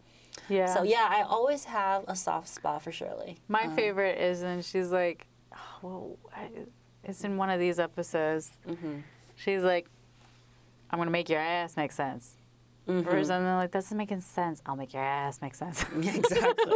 [0.51, 0.67] Yeah.
[0.75, 4.91] so yeah I always have a soft spot for Shirley My favorite is when she's
[4.91, 6.51] like, oh, well, I-
[7.05, 8.51] it's in one of these episodes.
[8.69, 8.99] Mm-hmm.
[9.37, 9.89] She's like,
[10.91, 12.37] I'm going to make your ass make sense.
[12.89, 13.09] Mm-hmm.
[13.09, 14.61] Or something like, that's not making sense.
[14.67, 15.85] I'll make your ass make sense.
[15.97, 16.73] exactly.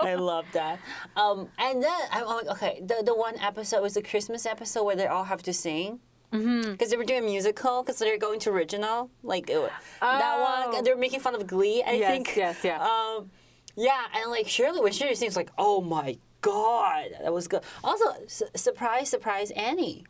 [0.00, 0.78] I love that.
[1.16, 4.96] Um, and then I'm like, okay, the, the one episode was the Christmas episode where
[4.96, 6.00] they all have to sing.
[6.30, 9.54] Because they were doing a musical, because they're going to original, like it,
[10.00, 10.74] that one.
[10.74, 10.74] Oh.
[10.76, 11.82] And they're making fun of Glee.
[11.86, 12.36] I Yes, think.
[12.36, 12.82] yes, yeah.
[12.82, 13.30] Um,
[13.76, 17.62] yeah, and like Shirley, when Shirley sings, like, oh my god, that was good.
[17.84, 20.04] Also, su- surprise, surprise, Annie.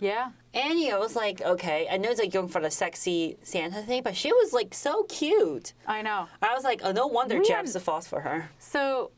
[0.00, 0.30] yeah.
[0.54, 4.02] Annie, I was like, okay, I know it's like going for the sexy Santa thing,
[4.02, 5.72] but she was like so cute.
[5.86, 6.28] I know.
[6.42, 8.50] I was like, oh, no wonder Jeff's the false for her.
[8.58, 9.12] So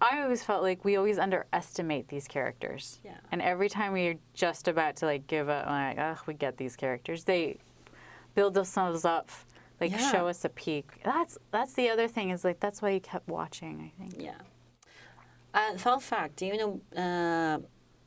[0.00, 3.00] I always felt like we always underestimate these characters.
[3.04, 3.16] Yeah.
[3.32, 6.76] And every time we're just about to like give up, like, ugh, we get these
[6.76, 7.24] characters.
[7.24, 7.58] They
[8.34, 9.30] build themselves up,
[9.80, 10.10] like Yeah.
[10.12, 11.00] show us a peak.
[11.04, 13.80] That's that's the other thing is like that's why you kept watching.
[13.80, 14.22] I think.
[14.22, 14.34] Yeah.
[15.54, 17.58] Uh, fun fact: Do you know uh,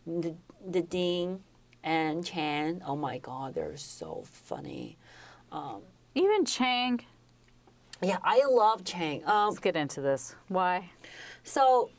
[0.05, 0.35] the
[0.67, 1.39] the Dean
[1.83, 2.81] and Chang?
[2.85, 4.97] Oh my God, they're so funny.
[5.51, 5.81] Um,
[6.13, 6.99] Even Chang.
[8.01, 9.23] Yeah, I love Chang.
[9.25, 10.35] Um, Let's get into this.
[10.47, 10.89] Why?
[11.49, 11.89] So,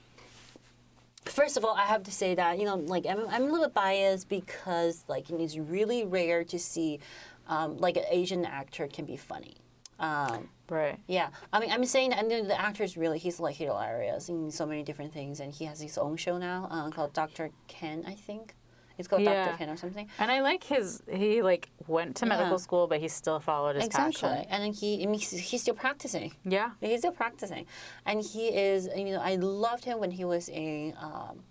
[1.25, 3.67] first of all, I have to say that you know, like I'm, I'm a little
[3.67, 7.01] bit biased because like it's really rare to see,
[7.49, 9.57] um, like an Asian actor can be funny.
[9.99, 11.01] Um, Right.
[11.09, 14.53] yeah, I mean, I'm saying, and then the actor is really, he's like hilarious in
[14.53, 17.51] so many different things, and he has his own show now uh, called Dr.
[17.67, 18.55] Ken, I think.
[19.01, 19.47] It's called Yeah.
[19.47, 19.57] Dr.
[19.59, 20.09] Ken or something.
[20.19, 21.03] And I like his.
[21.11, 22.57] He like went to medical Yeah.
[22.59, 24.29] school, but he still followed his Exactly.
[24.29, 24.47] passion.
[24.51, 26.33] And then he, I mean, he's, he's still practicing.
[26.45, 26.71] Yeah.
[26.81, 27.67] He's still practicing,
[28.07, 28.89] and he is.
[28.97, 30.95] You know, I loved him when he was in.
[31.01, 31.43] Um,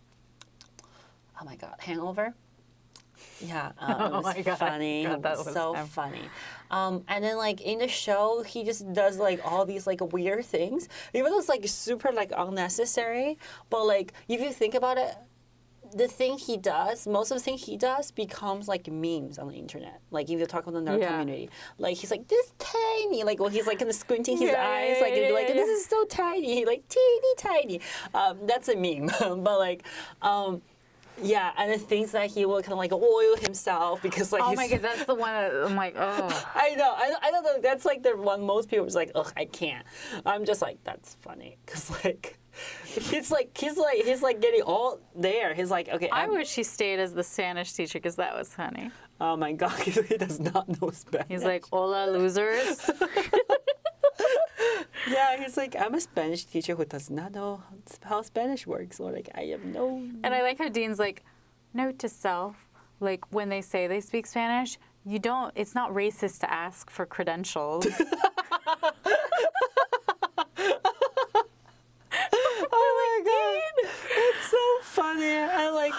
[1.41, 2.33] oh my God, Hangover.
[3.41, 5.05] Yeah, it Oh was my God, funny.
[5.05, 5.87] that was so him.
[5.87, 6.21] funny.
[6.71, 10.45] Um, and then like in the show, he just does like all these like weird
[10.45, 13.37] things, even though it's like super like unnecessary.
[13.69, 15.15] But like if you think about it,
[15.95, 19.55] the thing he does, most of the thing he does becomes like memes on the
[19.55, 20.01] internet.
[20.11, 21.11] Like if you talk about the nerd Yeah.
[21.11, 24.63] community, like he's like this tiny, like well he's like kind of squinting his Yeah,
[24.65, 27.81] eyes, like and be like this is so tiny, like teeny tiny.
[28.13, 29.09] Um, that's a meme,
[29.43, 29.83] but like.
[30.21, 30.61] Um,
[31.21, 34.55] yeah, and the things that he will kind of like oil himself because like Oh
[34.55, 36.45] my god, that's the one that I'm like, oh.
[36.55, 37.59] I know, I, I don't know.
[37.61, 39.85] That's like the one most people is like, ugh, I can't.
[40.25, 42.38] I'm just like, that's funny because like,
[42.85, 45.53] he's like, he's like, he's like getting all there.
[45.53, 48.53] He's like, okay, I I'm, wish he stayed as the Spanish teacher because that was
[48.53, 48.91] funny.
[49.21, 51.27] oh my god, he does not know Spanish.
[51.29, 52.89] He's like, hola, losers.
[55.09, 57.63] yeah, he's like, I'm a Spanish teacher who does not know
[58.03, 59.97] how Spanish works, or like, I have no.
[60.23, 61.23] and I like how Dean's like,
[61.73, 62.55] note to self,
[62.99, 67.05] like when they say they speak Spanish, you don't, it's not racist to ask for
[67.05, 67.87] credentials.
[72.71, 75.35] Oh my god, it's so funny.
[75.37, 75.93] I like,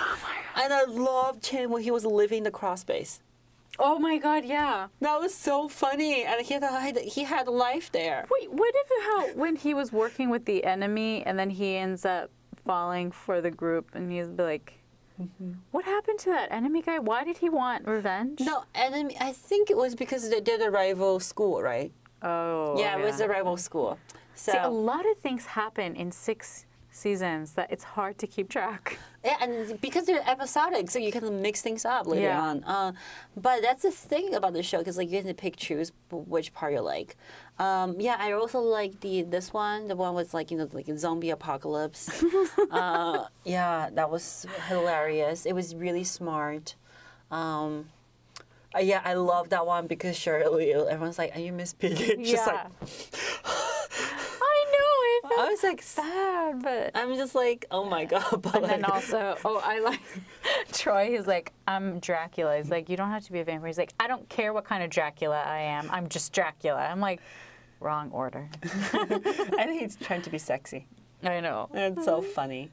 [0.61, 3.20] and I loved him when he was living the cross space.
[3.78, 4.88] oh my god, yeah.
[5.00, 8.26] That was so funny, and he had he had life there.
[8.30, 12.04] Wait, what if how when he was working with the enemy and then he ends
[12.04, 12.30] up
[12.66, 14.74] falling for the group and he's like,
[15.20, 15.52] mm-hmm.
[15.70, 16.98] what happened to that enemy guy?
[16.98, 18.40] Why did he want revenge?
[18.40, 21.92] No, and then I think it was because they did a rival school, right?
[22.22, 22.78] Oh.
[22.78, 23.98] yeah, it was a rival school.
[24.34, 28.49] So See, a lot of things happen in six seasons that it's hard to keep
[28.49, 28.99] track.
[29.24, 32.41] yeah, and because they're episodic, so you can mix things up later Yeah.
[32.43, 32.64] on.
[32.64, 32.93] Uh,
[33.36, 36.53] but that's the thing about the show, because like you have to pick choose which
[36.53, 37.16] part you like.
[37.59, 40.88] Um, yeah, I also like the this one, the one with like you know like
[40.88, 42.24] a zombie apocalypse.
[42.70, 45.47] uh, yeah, that was hilarious.
[45.47, 46.74] It was really smart.
[47.30, 47.88] Um,
[48.74, 52.34] uh, yeah, I love that one because Shirley, everyone's like, "Are you Miss Piggy?" She's
[52.47, 53.20] like, know it.
[55.38, 56.90] I was like, sad, but.
[56.94, 58.24] I'm just like, oh my god.
[58.42, 60.00] But And then like- also, oh, I like
[60.72, 61.10] Troy.
[61.16, 62.56] He's like, I'm Dracula.
[62.56, 63.66] He's like, you don't have to be a vampire.
[63.68, 65.88] He's like, I don't care what kind of Dracula I am.
[65.90, 66.80] I'm just Dracula.
[66.80, 67.20] I'm like,
[67.80, 68.48] wrong order.
[68.62, 70.86] I think he's trying to be sexy.
[71.22, 71.68] I know.
[71.72, 72.70] It's so funny.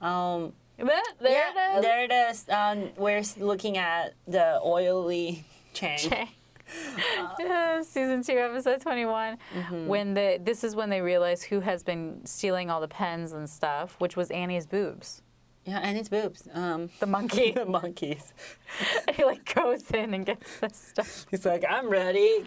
[0.00, 1.82] Um, But there yeah, it is.
[1.82, 2.48] there it is.
[2.48, 5.44] Um, we're looking at the oily
[5.74, 5.98] Chang.
[6.06, 6.28] Okay.
[7.82, 9.38] Season two, episode twenty-one.
[9.86, 13.48] When the this is when they realize who has been stealing all the pens and
[13.48, 15.22] stuff, which was Annie's boobs,
[15.64, 16.48] Yeah, Annie's boobs.
[16.52, 17.52] Um, the monkey.
[17.56, 18.32] the monkeys.
[19.14, 21.26] he like goes in and gets this stuff.
[21.30, 22.44] He's like, I'm ready.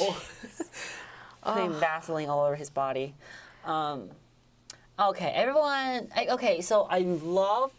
[0.00, 0.22] oh.
[1.42, 3.14] Putting Vaseline all over his body.
[3.64, 4.10] Um,
[4.98, 6.08] okay, everyone.
[6.14, 7.72] I, okay, so I love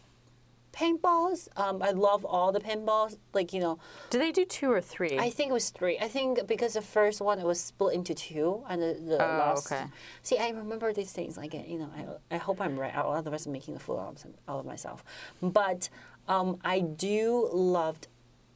[0.74, 1.48] paintballs.
[1.56, 3.16] Um, I love all the paintballs.
[3.32, 3.78] Like you know,
[4.10, 5.18] Do they do two or three?
[5.18, 5.98] I think it was three.
[5.98, 9.38] I think because the first one it was split into two, and the, the Oh,
[9.38, 9.70] last.
[9.72, 9.84] okay.
[10.22, 11.36] See, I remember these things.
[11.36, 11.90] Like you know,
[12.30, 12.94] I, I hope I'm right.
[12.94, 15.04] Otherwise, I'm making a fool out of, myself.
[15.40, 15.88] But
[16.28, 18.08] um, I do loved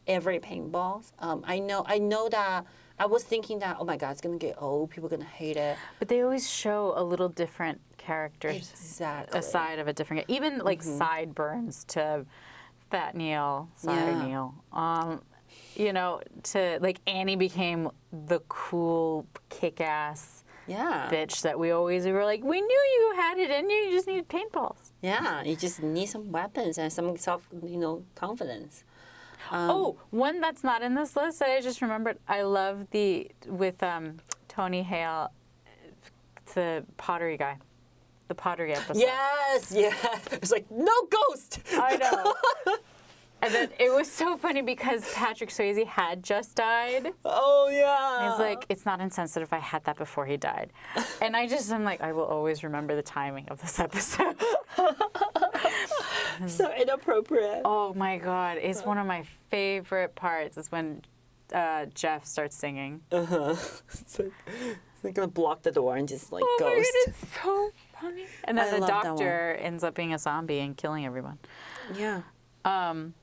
[0.07, 1.11] every paintball.
[1.19, 1.85] Um, I know.
[1.87, 2.65] I know that.
[3.01, 4.91] I was thinking that oh my god, it's gonna get old.
[4.91, 5.77] People are gonna hate it.
[6.01, 7.81] But they always show a little different
[8.13, 9.39] characters, Exactly.
[9.39, 12.25] a side of a different, even like sideburns to
[12.91, 14.27] Fat Neil, sorry Yeah.
[14.27, 14.55] Neil.
[14.73, 15.23] Um,
[15.77, 16.21] you know,
[16.53, 17.91] to like Annie became
[18.31, 21.09] the cool, kick-ass Yeah.
[21.13, 23.77] bitch that we always we were like, we knew you had it in you.
[23.77, 24.93] You just needed paintballs.
[25.03, 25.43] Yeah.
[25.45, 28.85] You just need some weapons and some self, you know, confidence.
[29.51, 32.19] Um, oh, one that's not in this list that I just remembered.
[32.27, 34.05] I love the with um,
[34.49, 35.31] Tony Hale,
[36.55, 37.57] the pottery guy,
[38.29, 38.97] the pottery episode.
[38.97, 39.73] Yes.
[39.75, 39.95] Yeah.
[40.33, 41.61] It's like no ghost.
[41.73, 42.35] I know.
[43.43, 47.13] and then it was so funny because Patrick Swayze had just died.
[47.25, 48.31] Oh yeah.
[48.31, 49.53] He's like, it's not insensitive.
[49.53, 50.73] I had that before he died.
[51.21, 54.37] And I just, I'm like, I will always remember the timing of this episode.
[56.47, 57.63] so inappropriate.
[57.65, 58.59] Oh my God.
[58.59, 61.03] It's one of my favorite parts is when
[61.53, 63.01] uh, Jeff starts singing.
[63.11, 63.57] Uh huh.
[63.91, 64.33] it's like
[65.03, 66.93] they're gonna block the door and just like Oh my ghost.
[67.07, 67.71] God, it's so
[68.01, 68.27] funny.
[68.45, 69.17] And then I the love that one.
[69.17, 71.39] doctor ends up being a zombie and killing everyone.
[71.97, 72.23] Yeah.
[72.65, 73.15] Um,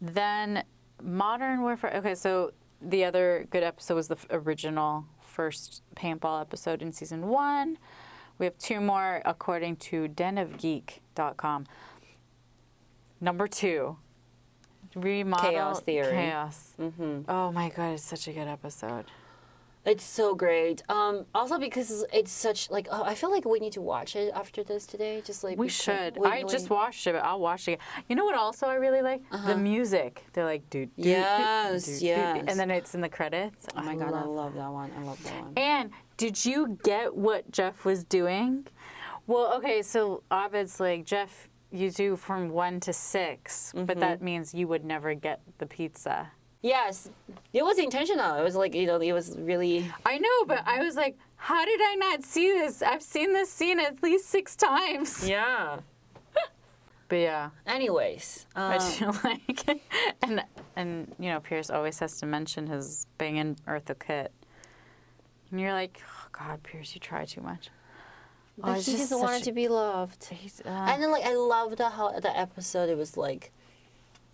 [0.00, 0.64] then
[1.02, 1.92] modern warfare.
[1.96, 7.28] Okay, so the other good episode was the f- original first paintball episode in season
[7.28, 7.78] one.
[8.38, 11.66] We have two more according to denofgeek.com.
[13.20, 13.96] Number two,
[14.94, 16.12] Remedial Chaos Theory.
[16.12, 16.72] Chaos.
[16.80, 17.28] Mm-hmm.
[17.28, 19.06] Oh my god, it's such a good episode.
[19.88, 20.82] It's so great.
[20.88, 24.32] Um, also because it's such like oh, I feel like we need to watch it
[24.34, 25.22] after this today.
[25.24, 26.16] Just like We should.
[26.16, 27.78] we- I we- just watched it, but I'll watch it.
[28.08, 28.36] You know what?
[28.36, 30.24] Also, I really like the music.
[30.32, 32.44] They're like, dude, Yes, yes.
[32.48, 33.66] and then it's in the credits.
[33.76, 34.90] Oh my god, I love love that one.
[34.98, 35.52] I love that one.
[35.56, 38.66] And did you get what Jeff was doing?
[39.26, 43.84] Well, okay, so Abed's like, Jeff, you do from one to 6 Mm-hmm.
[43.84, 46.30] but that means you would never get the pizza.
[46.62, 47.08] Yes,
[47.52, 48.36] it was intentional.
[48.36, 49.90] It was like you know, it was really.
[50.04, 52.82] I know, but I was like, how did I not see this?
[52.82, 55.28] I've seen this scene at least six times.
[55.36, 55.78] Yeah.
[57.08, 59.80] But yeah, Anyways, I um, do like,
[60.20, 60.44] and
[60.76, 64.30] and you know, Pierce always has to mention his banging Eartha Kitt,
[65.50, 67.70] and you're like, oh, God, Pierce, you try too much.
[68.58, 70.28] but Oh, he just just wanted a- to be loved.
[70.66, 72.90] Uh, And then like I loved how the episode.
[72.90, 73.52] It was like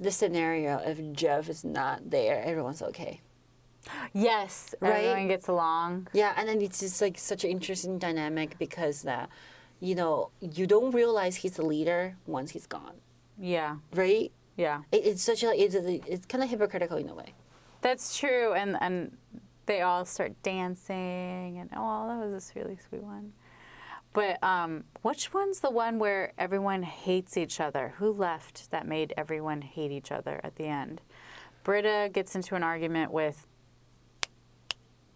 [0.01, 3.21] the scenario if Jeff is not there, everyone's okay.
[4.13, 5.05] Yes, Right?
[5.05, 6.09] everyone gets along.
[6.13, 9.29] Yeah, and then it's just like such an interesting dynamic because that,
[9.81, 12.95] you know, you don't realize he's the leader once he's gone,
[13.39, 14.33] Yeah, right?
[14.57, 17.35] yeah, It, it's such a it's, it's kind of hypocritical in a way.
[17.83, 18.55] that's true.
[18.55, 19.17] And and
[19.67, 23.33] they all start dancing, and oh, that was this really sweet one.
[24.15, 27.95] But um, which one's the one where everyone hates each other?
[27.99, 31.03] Who left that made everyone hate each other at the end?
[31.65, 33.47] Britta gets into an argument with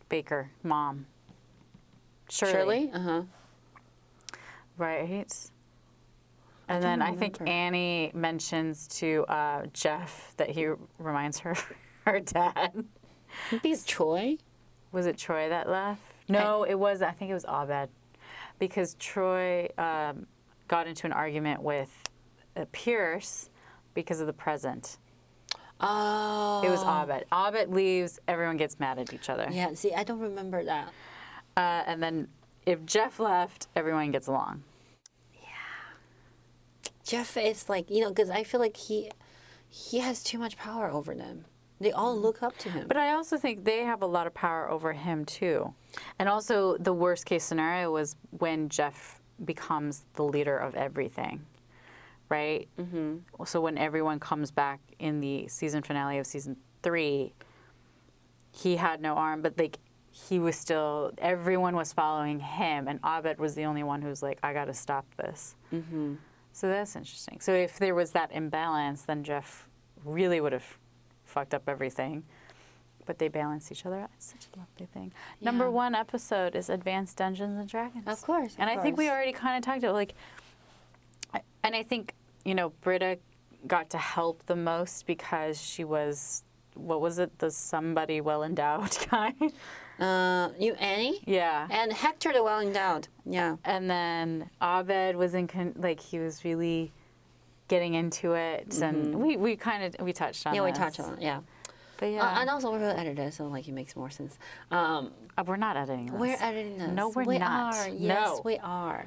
[0.09, 1.07] Baker, mom.
[2.29, 2.53] Shirley.
[2.53, 3.23] Shirley, uh huh.
[4.77, 5.51] Right.
[6.69, 7.39] And then I think.
[7.47, 10.69] Annie mentions to uh, Jeff that he
[10.99, 11.67] reminds her of
[12.05, 12.85] her dad.
[13.53, 14.39] Maybe it's Troy.
[14.91, 16.03] Was it Troy that left?
[16.29, 17.01] No, it was.
[17.01, 17.89] I think it was Abed,
[18.59, 20.27] because Troy um,
[20.67, 21.91] got into an argument with
[22.57, 23.51] uh, Pierce
[23.95, 24.99] because of the present.
[25.81, 26.63] Oh.
[26.65, 27.25] It was Abed.
[27.33, 28.19] Abed leaves.
[28.27, 29.49] Everyone gets mad at each other.
[29.51, 29.75] Yeah.
[29.75, 30.93] See, I don't remember that.
[31.57, 32.29] Uh, and then
[32.67, 34.65] if Jeff left, everyone gets along.
[35.35, 35.49] Yeah.
[37.05, 39.11] Jeff is like you know because I feel like he
[39.69, 41.45] he has too much power over them.
[41.81, 42.89] They all look up to him.
[42.89, 45.75] But I also think they have a lot of power over him too.
[46.19, 51.47] And also, the worst case scenario was when Jeff becomes the leader of everything,
[52.29, 52.69] right?
[52.79, 53.45] Mm-hmm.
[53.45, 57.33] So when everyone comes back in the season finale of season three,
[58.51, 59.79] he had no arm, but like
[60.11, 61.13] he was still.
[61.19, 64.65] Everyone was following him, and Abed was the only one who was like, "I got
[64.65, 66.15] to stop this." Mm-hmm.
[66.53, 67.41] So that's interesting.
[67.41, 69.69] So if there was that imbalance, then Jeff
[70.05, 70.79] really would have
[71.29, 72.25] fucked up everything.
[73.07, 74.11] But they balance each other out.
[74.17, 75.13] It's such a lovely thing.
[75.41, 78.07] Number one episode is Advanced Dungeons and Dragons.
[78.07, 80.13] Of course, And of I think we already kind of talked about like,
[81.63, 82.15] and I think
[82.45, 83.19] you know Britta
[83.67, 88.97] got to help the most because she was what was it the somebody well endowed
[89.11, 89.33] guy.
[89.99, 91.67] uh, you Annie yeah.
[91.71, 93.09] and Hector the well endowed.
[93.25, 93.57] Yeah.
[93.65, 96.93] And then Abed was in con- like he was really
[97.69, 100.57] getting into it, and we, we kind of we touched on Mm-hmm.
[100.57, 101.23] Yeah, we touched on it.
[101.23, 101.41] Yeah.
[101.99, 104.39] But yeah, Uh, and also we're gonna edit it, so like it makes more sense.
[104.71, 106.15] Um, Uh, we're not editing this.
[106.21, 106.91] we're editing this.
[106.91, 107.75] No, we're we not.
[107.75, 107.89] Are.
[107.89, 108.43] Yes, No.
[108.45, 109.07] we are.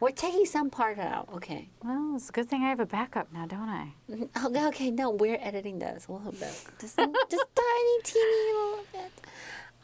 [0.00, 1.28] We're taking some part out.
[1.34, 1.70] Okay.
[1.82, 3.94] Well, it's a good thing I have a backup now, don't I?
[4.46, 4.66] Okay.
[4.66, 4.90] Okay.
[4.90, 6.54] No, we're editing this a little bit.
[6.80, 6.96] Just,
[7.30, 9.12] just tiny, teeny little bit.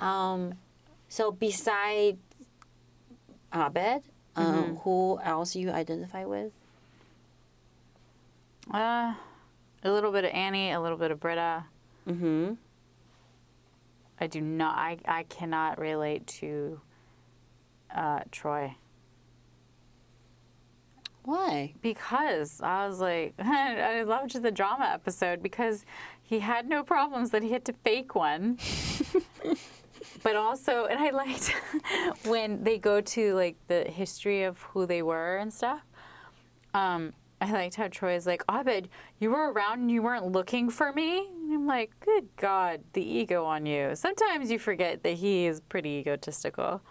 [0.01, 0.55] Um,
[1.09, 2.19] so besides
[3.53, 4.03] Abed,
[4.37, 6.53] um, who else you identify with?
[8.71, 9.15] Uh,
[9.85, 11.65] a little bit of Annie, a little bit of Britta.
[12.09, 12.55] Mm-hmm.
[14.21, 14.77] I do not.
[14.79, 16.81] I I cannot relate to
[17.95, 18.77] uh, Troy
[21.25, 21.75] Why?
[21.83, 25.85] because I was like, I loved the drama episode because
[26.23, 28.59] he had no problems that he had to fake one.
[30.23, 31.55] but also, and I liked
[32.25, 35.83] when they go to like the history of who they were and stuff.
[36.75, 38.89] Um, I liked how Troy is like, Abed,
[39.19, 41.27] you were around and you weren't looking for me.
[41.27, 43.97] And I'm like, good God, the ego on you.
[43.97, 46.83] Sometimes you forget that he is pretty egotistical.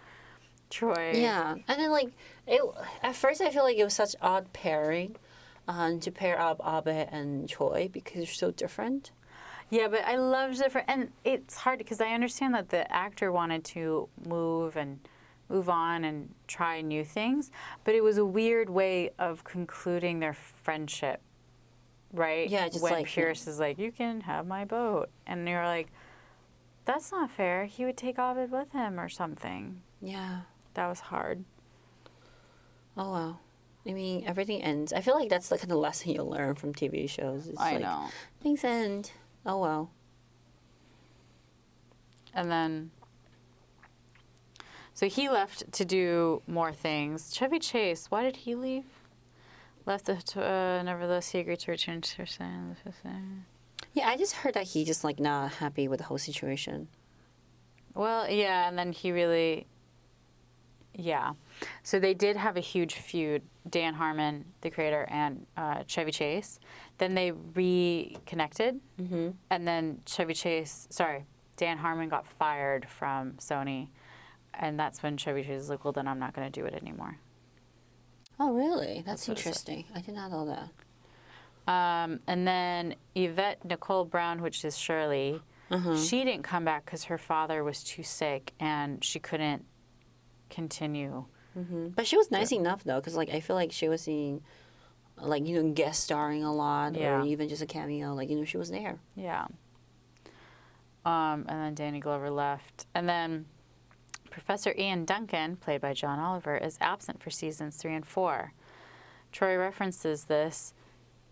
[0.68, 1.12] Troy.
[1.14, 2.12] Yeah, and then like
[2.46, 2.60] it.
[3.02, 5.16] At first, I feel like it was such odd pairing,
[5.68, 9.10] um, to pair up Abed and Troy because they're so different.
[9.70, 13.32] Yeah, but I loved it for, and it's hard because I understand that the actor
[13.32, 15.00] wanted to move and
[15.52, 17.50] move on and try new things,
[17.84, 21.20] but it was a weird way of concluding their friendship,
[22.12, 22.48] right?
[22.48, 25.88] Yeah, just when like- Pierce is like, "You can have my boat," and you're like,
[26.84, 27.66] "That's not fair.
[27.66, 30.42] He would take Abed with him or something." Yeah.
[30.74, 31.44] That was hard.
[32.96, 33.38] Oh wow.
[33.86, 34.92] I mean, everything ends.
[34.92, 37.48] I feel like that's the kind of lesson you learn from TV shows.
[37.48, 38.08] It's I like, know.
[38.42, 39.12] Things end.
[39.44, 39.90] Oh well.
[42.34, 42.90] And then,
[44.94, 47.34] so he left to do more things.
[47.34, 48.84] Chevy Chase, why did he leave?
[49.86, 52.76] Left the, to, uh, nevertheless, he agreed to return to San
[53.94, 56.88] Yeah, I just heard that he just like not happy with the whole situation.
[57.94, 59.66] Well, yeah, and then he really,
[60.94, 61.32] yeah.
[61.82, 66.58] So they did have a huge feud, Dan Harmon, the creator, and uh, Chevy Chase.
[66.98, 69.30] Then they reconnected, Mm-hmm.
[69.50, 71.24] and then Chevy Chase, sorry,
[71.56, 73.88] Dan Harmon got fired from Sony,
[74.54, 76.74] and that's when Chevy Chase was like, well, then I'm not going to do it
[76.74, 77.18] anymore.
[78.40, 79.02] Oh really?
[79.06, 79.46] That's, That's what it said.
[79.48, 79.84] interesting.
[79.94, 81.72] I did not know that.
[81.72, 85.40] Um, and then Yvette Nicole Brown, which is Shirley,
[85.70, 85.96] Uh-huh.
[85.96, 89.64] she didn't come back because her father was too sick and she couldn't
[90.50, 91.24] continue.
[91.54, 94.42] hmm But she was nice enough though, because like I feel like she was seeing,
[95.16, 97.20] like you know, guest starring a lot, Yeah.
[97.20, 98.12] or even just a cameo.
[98.14, 98.98] Like you know, she was there.
[99.14, 99.46] Yeah.
[101.04, 102.86] Um, and then Danny Glover left.
[102.94, 103.46] And then
[104.32, 108.54] Professor Ian Duncan, played by John Oliver, is absent for seasons three and four.
[109.30, 110.72] Troy references this.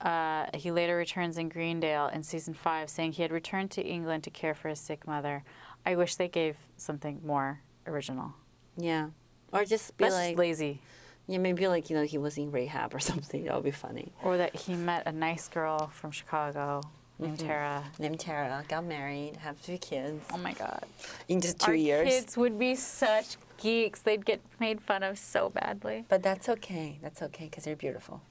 [0.00, 4.24] Uh, he later returns in Greendale in season five, saying he had returned to England
[4.24, 5.42] to care for his sick mother.
[5.84, 8.34] I wish they gave something more original.
[8.76, 9.08] Yeah.
[9.52, 10.80] Or just be That's like, just lazy.
[11.26, 13.44] yeah, maybe like you know he was in rehab or something.
[13.44, 14.12] That would be funny.
[14.22, 16.82] Or that he met a nice girl from Chicago
[17.20, 17.46] named Mhm.
[17.46, 17.84] Tara.
[17.98, 20.84] Named Tara, got married, have three kids Oh my God.
[21.28, 22.08] in just two Our years.
[22.08, 24.00] kids would be such geeks.
[24.02, 26.04] They'd get made fun of so badly.
[26.08, 26.98] But that's okay.
[27.02, 28.22] That's okay because they're beautiful.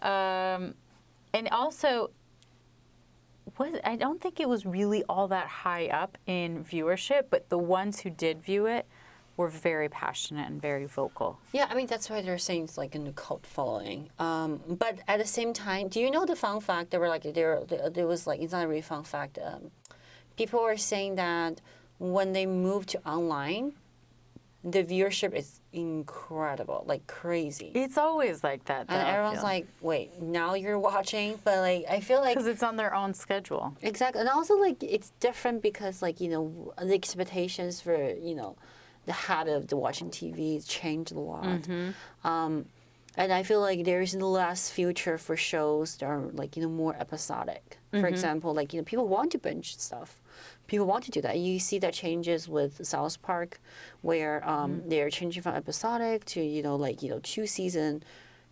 [0.00, 0.74] Um,
[1.34, 2.10] and also,
[3.58, 7.58] was I don't think it was really all that high up in viewership, but the
[7.58, 8.86] ones who did view it
[9.36, 11.38] were very passionate and very vocal.
[11.52, 14.10] Yeah, I mean that's why they're saying it's like a the cult following.
[14.18, 16.90] Um, but at the same time, do you know the fun fact?
[16.90, 19.38] There were like there there, was like it's not a really fun fact.
[19.42, 19.70] Um,
[20.36, 21.60] people were saying that
[21.98, 23.72] when they moved to online,
[24.64, 27.72] the viewership is incredible, like crazy.
[27.74, 28.86] It's always like that.
[28.88, 32.76] and everyone's like, "Wait, now you're watching?" But like, I feel like because it's on
[32.76, 33.74] their own schedule.
[33.82, 38.56] Exactly, and also like it's different because like you know the expectations for you know
[39.06, 41.44] the habit of the watching TV changed a lot.
[41.44, 42.26] Mm-hmm.
[42.26, 42.66] Um,
[43.16, 46.68] and I feel like there is less future for shows that are like you know
[46.70, 47.78] more episodic.
[47.92, 48.00] Mm-hmm.
[48.00, 50.20] For example, like you know people want to binge stuff.
[50.66, 51.38] People want to do that.
[51.38, 53.60] You see that changes with South Park,
[54.00, 54.88] where um, Mm-hmm.
[54.88, 58.02] they're changing from episodic to you know like you know two season,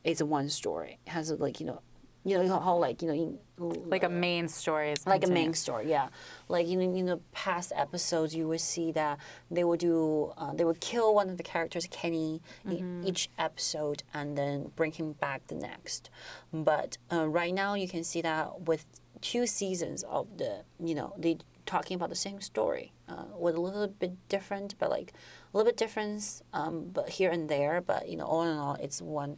[0.04, 0.98] it's a one story.
[1.06, 1.80] It has a, like you know,
[2.24, 3.38] you know how like you know in,
[3.86, 6.08] Like a main story is like a main story, yeah.
[6.48, 9.18] Like you know, in the past episodes, you would see that
[9.50, 14.02] they would do, uh, they would kill one of the characters, Kenny, in each episode,
[14.14, 16.08] and then bring him back the next.
[16.52, 18.86] But uh, right now, you can see that with
[19.20, 23.60] two seasons of the, you know, they talking about the same story uh, with a
[23.60, 25.12] little bit different, but like
[25.52, 27.80] a little bit difference, um, but here and there.
[27.80, 29.36] But you know, all in all, it's one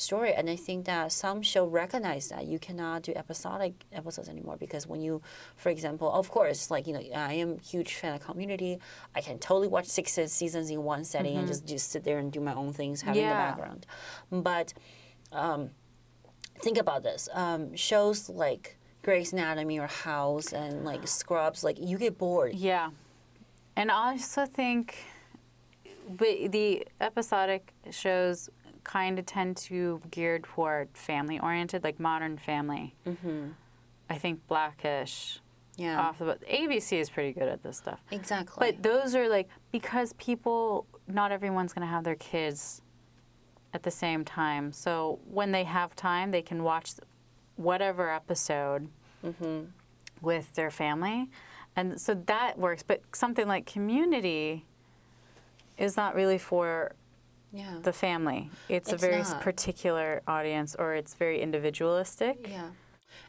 [0.00, 4.56] story and i think that some show recognize that you cannot do episodic episodes anymore
[4.56, 5.20] because when you
[5.56, 8.78] for example of course like you know i am a huge fan of community
[9.14, 12.32] i can totally watch six seasons in one setting and just just sit there and
[12.32, 13.30] do my own things having Yeah.
[13.30, 13.86] the background
[14.30, 14.72] but
[15.32, 15.70] um,
[16.56, 21.96] think about this um, shows like Grey's Anatomy or House and like Scrubs, like you
[21.96, 22.54] get bored.
[22.54, 22.90] Yeah.
[23.76, 24.96] And I also think
[26.08, 28.50] but the episodic shows
[28.90, 32.94] kind of tend to gear toward family oriented, like Modern Family.
[33.06, 33.50] Mm-hmm.
[34.08, 35.40] I think Blackish.
[35.76, 38.00] Yeah, Off the but ABC is pretty good at this stuff.
[38.10, 38.72] exactly.
[38.72, 42.82] But those are like because people, not everyone's going to have their kids
[43.72, 44.72] at the same time.
[44.72, 46.94] So when they have time, they can watch
[47.56, 48.88] whatever episode
[49.24, 49.66] mm-hmm.
[50.20, 51.30] with their family.
[51.76, 52.82] And so that works.
[52.82, 54.66] But something like community
[55.78, 56.92] is not really for
[57.52, 58.50] yeah, the family.
[58.68, 59.40] It's, It's a very not.
[59.40, 62.46] particular audience or it's very individualistic.
[62.48, 62.70] Yeah.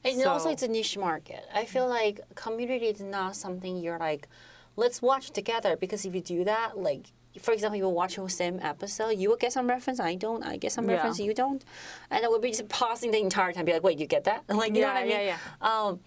[0.04, 1.44] And also, So- it's a niche market.
[1.54, 4.28] I feel like community is not something you're like,
[4.76, 5.76] let's watch together.
[5.76, 7.08] Because if you do that, like,
[7.40, 10.44] for example, you will watch the same episode, you will get some reference, I don't,
[10.44, 10.96] I get some Yeah.
[10.96, 11.64] reference, you don't.
[12.10, 14.44] And I would be just pausing the entire time, be like, wait, you get that?
[14.50, 15.12] Like, you know what I mean?
[15.12, 16.00] yeah, Um,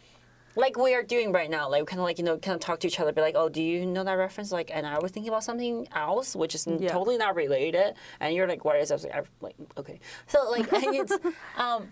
[0.57, 2.61] like we are doing right now, like we kind of like you know, kind of
[2.61, 4.53] talk to each other, be like, oh, do you know that reference?
[4.53, 6.89] Like, and I was thinking about something else, which is Yeah.
[6.93, 8.91] totally not related, and you're like, what is?
[8.91, 11.13] I was like, I'm like, okay, so like it's,
[11.59, 11.89] um,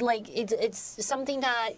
[0.00, 1.70] like it's it's something that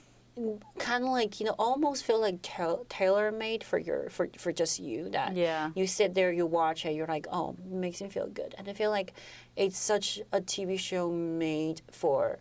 [0.79, 2.41] kind of like you know almost feel like
[2.89, 5.71] tailor made for your for for just you that Yeah.
[5.75, 8.67] you sit there you watch it you're like oh it makes me feel good and
[8.69, 9.13] I feel like
[9.57, 12.39] it's such a TV show made for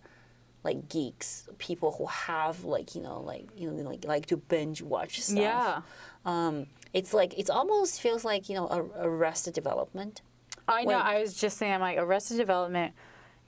[0.64, 4.82] like geeks people who have like you know like you know like like to binge
[4.82, 5.82] watch stuff Yeah.
[6.26, 10.22] um it's like it's almost feels like you know a arrested development
[10.68, 10.90] I know.
[10.98, 11.04] Wait.
[11.04, 12.94] I was just saying, I'm like, Arrested Development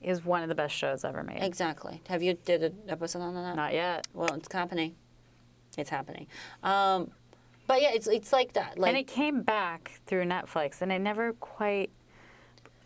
[0.02, 1.44] is one of the best shows ever made.
[1.44, 4.08] exactly have you did an episode on that Not yet.
[4.16, 4.96] Well, it's happening.
[5.78, 6.26] It's happening.
[6.64, 7.12] Um,
[7.68, 8.80] but yeah, it's it's like that.
[8.80, 11.92] Like and it came back through Netflix, and it never quite.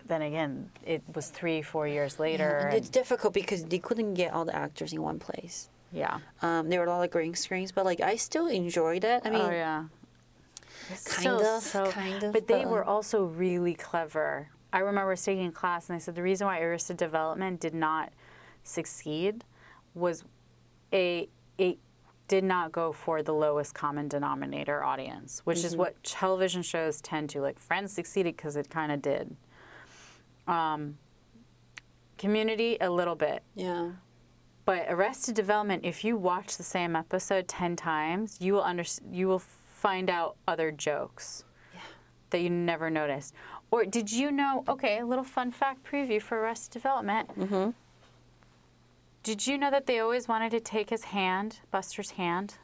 [0.08, 2.58] Then again, it was three, four years later.
[2.70, 5.70] and- it's difficult because they couldn't get all the actors in one place.
[5.92, 6.20] yeah.
[6.42, 9.22] Um, there were a lot of green screens, but like I still enjoyed it.
[9.26, 9.86] I mean, oh yeah.
[10.88, 14.50] Kind still of, so- kind of, But they but, were also really clever.
[14.72, 18.12] I remember taking a class, and they said the reason why Arrested Development did not
[18.64, 19.44] succeed
[19.94, 20.24] was
[20.94, 21.78] a it
[22.28, 25.68] did not go for the lowest common denominator audience, which Mm-hmm.
[25.68, 27.42] is what television shows tend to.
[27.42, 29.36] Like Friends succeeded because it kind of did.
[30.48, 30.98] Um,
[32.18, 33.92] community a little bit, yeah,
[34.66, 39.28] but Arrested Development, if you watch the same episode 10 times, you will under, you
[39.28, 41.44] will find out other jokes
[41.74, 41.82] yeah.
[42.32, 43.34] that you never noticed.
[43.70, 47.30] Or did you know, okay, a little fun fact preview for Arrested Development.
[47.38, 47.70] Mm-hmm.
[49.22, 52.58] Did you know that they always wanted to take his hand, Buster's hand?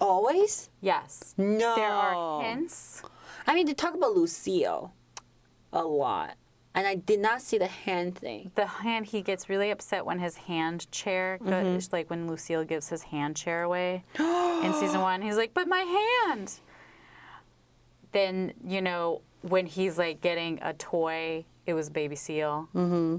[0.00, 0.70] always.
[0.80, 1.34] Yes.
[1.36, 3.02] No, There are hints.
[3.46, 4.94] I mean, to talk about Lucille
[5.72, 6.36] a lot,
[6.74, 8.50] and I did not see the hand thing.
[8.54, 12.88] The hand, he gets really upset when his hand chair goes, like when Lucille gives
[12.88, 15.22] his hand chair away in season one.
[15.22, 15.80] He's like, but my
[16.28, 16.52] hand.
[18.12, 22.68] Then, you know, when he's like getting a toy, it was Baby Seal.
[22.74, 23.16] Mm-hmm.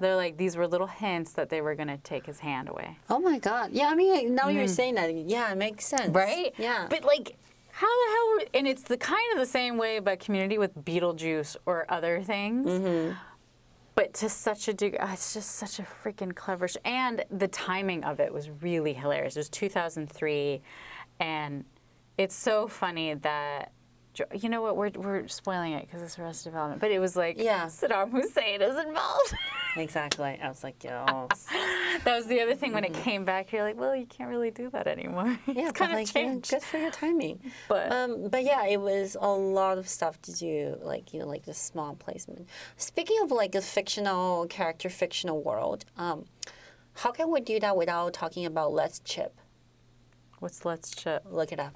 [0.00, 2.98] They're like, these were little hints that they were going to take his hand away.
[3.08, 3.70] Oh my god!
[3.72, 6.52] Yeah, I mean, now you're saying that, yeah, it makes sense, right?
[6.58, 7.36] Yeah, But like,
[7.76, 8.28] how the hell?
[8.28, 12.22] Were, and it's the kind of the same way about Community with Beetlejuice or other
[12.22, 12.66] things.
[12.66, 13.16] Mm-hmm.
[13.96, 16.68] But to such a degree, it's just such a freaking clever.
[16.68, 19.36] Sh- and the timing of it was really hilarious.
[19.36, 20.62] It was 2003,
[21.18, 21.64] and
[22.16, 23.72] it's so funny that.
[24.34, 24.76] You know what?
[24.76, 26.80] We're, we're spoiling it because it's Arrested Development.
[26.80, 27.66] But it was like Yeah.
[27.66, 29.34] Saddam Hussein is involved.
[29.76, 30.38] exactly.
[30.42, 31.04] I was like, yo,
[32.04, 33.52] that was the other thing when it came back.
[33.52, 35.24] You're like, well, you can't really do that anymore.
[35.24, 35.50] Mm-hmm.
[35.58, 36.50] yeah, it's kind of like, yeah, changed.
[36.50, 37.40] good for your timing.
[37.68, 41.26] But- um, but yeah, it was a lot of stuff to do, like you know,
[41.26, 42.48] like the small placement.
[42.76, 46.24] Speaking of like a fictional character, fictional world, um,
[46.94, 49.40] how can we do that without talking about Let's Chip?
[50.38, 51.24] What's Let's Chip?
[51.28, 51.74] Look it up.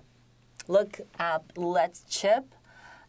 [0.68, 2.54] Look up Let's Chip.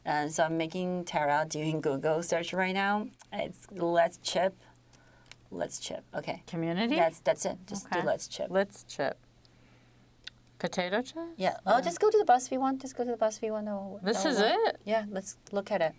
[0.05, 3.07] And so I'm making Tara doing Google search right now.
[3.32, 4.55] It's Let's Chip.
[5.51, 6.03] Let's Chip.
[6.16, 6.41] Okay.
[6.47, 6.95] Community?
[6.95, 7.57] That's that's it.
[7.68, 8.01] Just Okay.
[8.01, 8.47] do Let's Chip.
[8.49, 9.18] Let's chip.
[10.57, 11.18] Potato chip?
[11.38, 11.55] Yeah.
[11.66, 12.80] Oh, just go to the BuzzFeed one.
[12.80, 13.68] Just go to the BuzzFeed one.
[13.70, 14.78] Oh, This is it?
[14.84, 15.05] Yeah.
[15.10, 15.93] Let's look at it.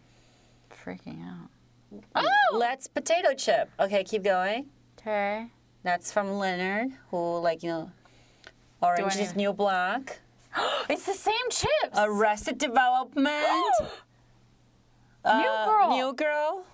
[0.84, 1.48] Freaking out.
[2.14, 2.56] Oh.
[2.58, 3.70] Let's potato chip.
[3.78, 4.66] Okay, keep going.
[4.98, 5.46] Okay.
[5.82, 7.90] That's from Leonard, who like you know,
[8.82, 10.20] Orange is New Black,
[10.88, 11.96] It's the same chips.
[11.96, 13.26] Arrested Development,
[15.24, 15.90] New uh, Girl.
[15.90, 16.64] New Girl,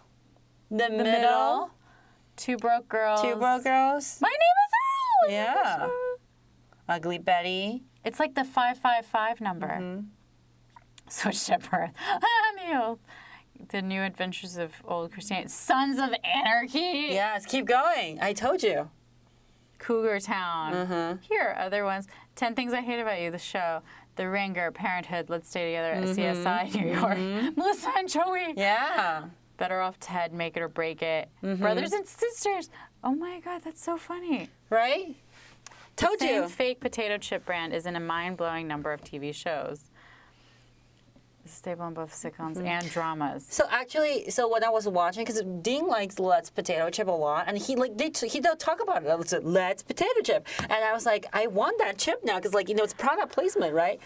[0.70, 1.70] The, middle, Middle.
[2.37, 3.22] Two broke girls.
[3.22, 4.72] Two Broke Girls, My name is
[5.24, 5.33] Earl.
[5.33, 5.89] Yeah.
[6.89, 7.83] Ugly Betty.
[8.05, 9.66] It's like the 555 number.
[9.68, 10.07] Mm-hmm.
[11.09, 11.90] Switched at birth.
[12.57, 12.98] Neil.
[13.70, 15.48] The New Adventures of Old Christine.
[15.48, 17.09] Sons of Anarchy.
[17.11, 18.19] Yes, keep going.
[18.20, 18.90] I told you.
[19.78, 20.73] Cougar Town.
[20.74, 21.23] Mm-hmm.
[21.23, 22.07] Here are other ones.
[22.37, 23.83] 10 Things I Hate About You, the show.
[24.17, 27.57] The Ringer, Parenthood, Let's Stay Together, CSI, New York.
[27.57, 28.41] Melissa and Joey.
[28.41, 28.59] Mm-hmm.
[28.59, 29.25] Yeah.
[29.59, 31.29] Better Off Ted, Make It or Break It.
[31.43, 32.71] Brothers and Sisters.
[33.05, 34.49] Oh my God, that's so funny.
[34.71, 35.17] Right?
[35.97, 36.49] Told Same you.
[36.49, 39.91] fake potato chip brand is in a mind blowing number of TV shows.
[41.51, 42.66] Stable in both sitcoms mm-hmm.
[42.66, 43.47] and dramas.
[43.48, 47.44] So actually, so when I was watching, because Dean likes Let's Potato Chip a lot,
[47.47, 49.09] and he like they he did talk about it.
[49.09, 52.36] I was like, Let's Potato Chip, and I was like, I want that chip now,
[52.36, 54.01] because like you know it's product placement, right?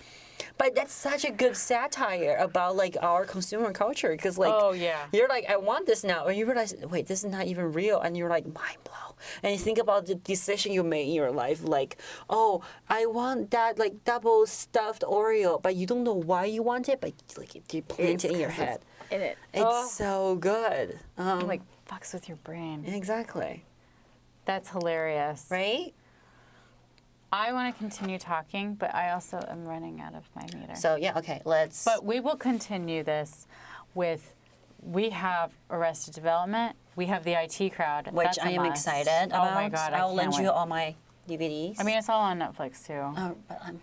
[0.59, 5.07] But that's such a good satire about like our consumer culture, because like Oh, yeah.
[5.13, 8.01] you're like I want this now, and you realize wait this is not even real,
[8.01, 11.31] and you're like mind blow, and you think about the decision you made in your
[11.31, 11.97] life, like
[12.29, 16.89] oh I want that like double stuffed Oreo, but you don't know why you want
[16.89, 18.81] it, but like you plant it in your head.
[19.03, 19.39] it's In it.
[19.53, 20.99] It's Oh, so good.
[21.19, 22.85] Um, like fucks with your brain.
[22.87, 23.65] exactly.
[24.47, 25.47] That's hilarious.
[25.51, 25.93] Right?
[27.33, 30.75] I want to continue talking, but I also am running out of my meter.
[30.75, 31.85] So yeah, okay, let's.
[31.85, 33.47] But we will continue this
[33.95, 34.35] with.
[34.83, 36.75] We have Arrested Development.
[36.97, 38.11] We have the IT crowd.
[38.13, 38.71] which That's I am must.
[38.87, 39.51] excited about.
[39.53, 39.93] Oh my god!
[39.93, 40.43] I'll lend wait.
[40.43, 40.95] you all my
[41.29, 41.77] DVDs.
[41.79, 42.95] I mean, it's all on Netflix too.
[42.95, 43.81] oh, but I'm.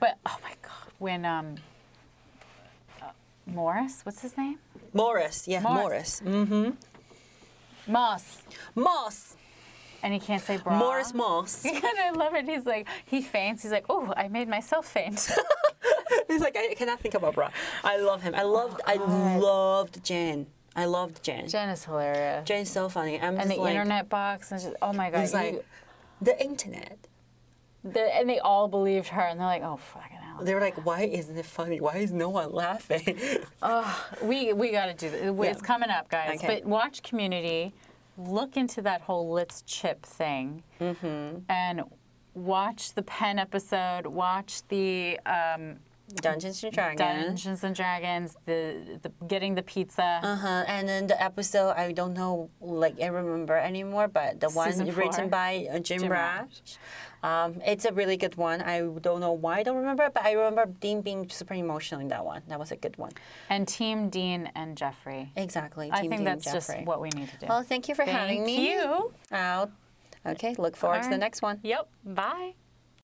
[0.00, 1.54] But oh my god, when um,
[3.00, 3.06] uh,
[3.46, 4.58] Morris, what's his name?
[4.92, 6.20] Morris, yeah, Morris.
[6.22, 6.46] Morris.
[6.50, 6.76] Mm.
[7.86, 8.42] Moss,
[8.74, 9.36] Moss,
[10.02, 10.78] and he can't say bra.
[10.78, 11.64] Morris Moss.
[11.64, 12.46] And I love it.
[12.48, 13.62] He's like, he faints.
[13.62, 15.30] He's like, oh, I made myself faint.
[16.28, 17.50] He's like, I cannot think about bra.
[17.84, 18.34] I love him.
[18.34, 20.46] I loved, I oh loved Jen.
[20.76, 21.48] I loved Jen.
[21.48, 22.46] Jen is hilarious.
[22.46, 23.20] Jen's so funny.
[23.20, 25.32] I'm and the like, internet box, and just, oh my god.
[25.32, 25.64] Like you-
[26.20, 26.98] the internet.
[27.82, 30.44] the- and they all believed her, and they're like, oh fucking hell.
[30.44, 31.80] They were like, why isn't it funny?
[31.80, 33.18] Why is no one laughing?
[33.62, 35.50] Oh, we we got to do this.
[35.56, 36.38] It's coming up, guys.
[36.38, 36.46] Okay.
[36.60, 37.74] But watch Community.
[38.18, 41.38] Look into that whole Let's Chip thing, Mm-hmm.
[41.48, 41.82] and
[42.34, 44.06] watch the Pen episode.
[44.06, 45.76] Watch the um,
[46.16, 46.98] Dungeons and Dragons.
[47.26, 48.36] Dungeons and Dragons.
[48.46, 50.20] The, the getting the pizza.
[50.22, 50.64] Uh huh.
[50.66, 54.86] And then the episode, I don't know, like I remember anymore, but the one four.
[54.94, 56.48] written by uh, Jim, Jim Rash.
[57.22, 58.62] Um, it's a really good one.
[58.62, 62.00] I don't know why I don't remember, it, but I remember Dean being super emotional
[62.00, 62.42] in that one.
[62.48, 63.12] That was a good one.
[63.48, 65.32] and Team Dean and Jeffrey.
[65.36, 65.90] Exactly.
[65.92, 66.76] I Team think Dean that's Jeffrey.
[66.76, 67.46] just what we need to do.
[67.48, 68.56] Well, thank you for having me.
[68.56, 69.12] Thank you.
[69.32, 69.70] Out.
[70.26, 70.54] Okay.
[70.58, 71.60] Look forward to the next one.
[71.62, 71.88] Yep.
[72.04, 72.54] Bye.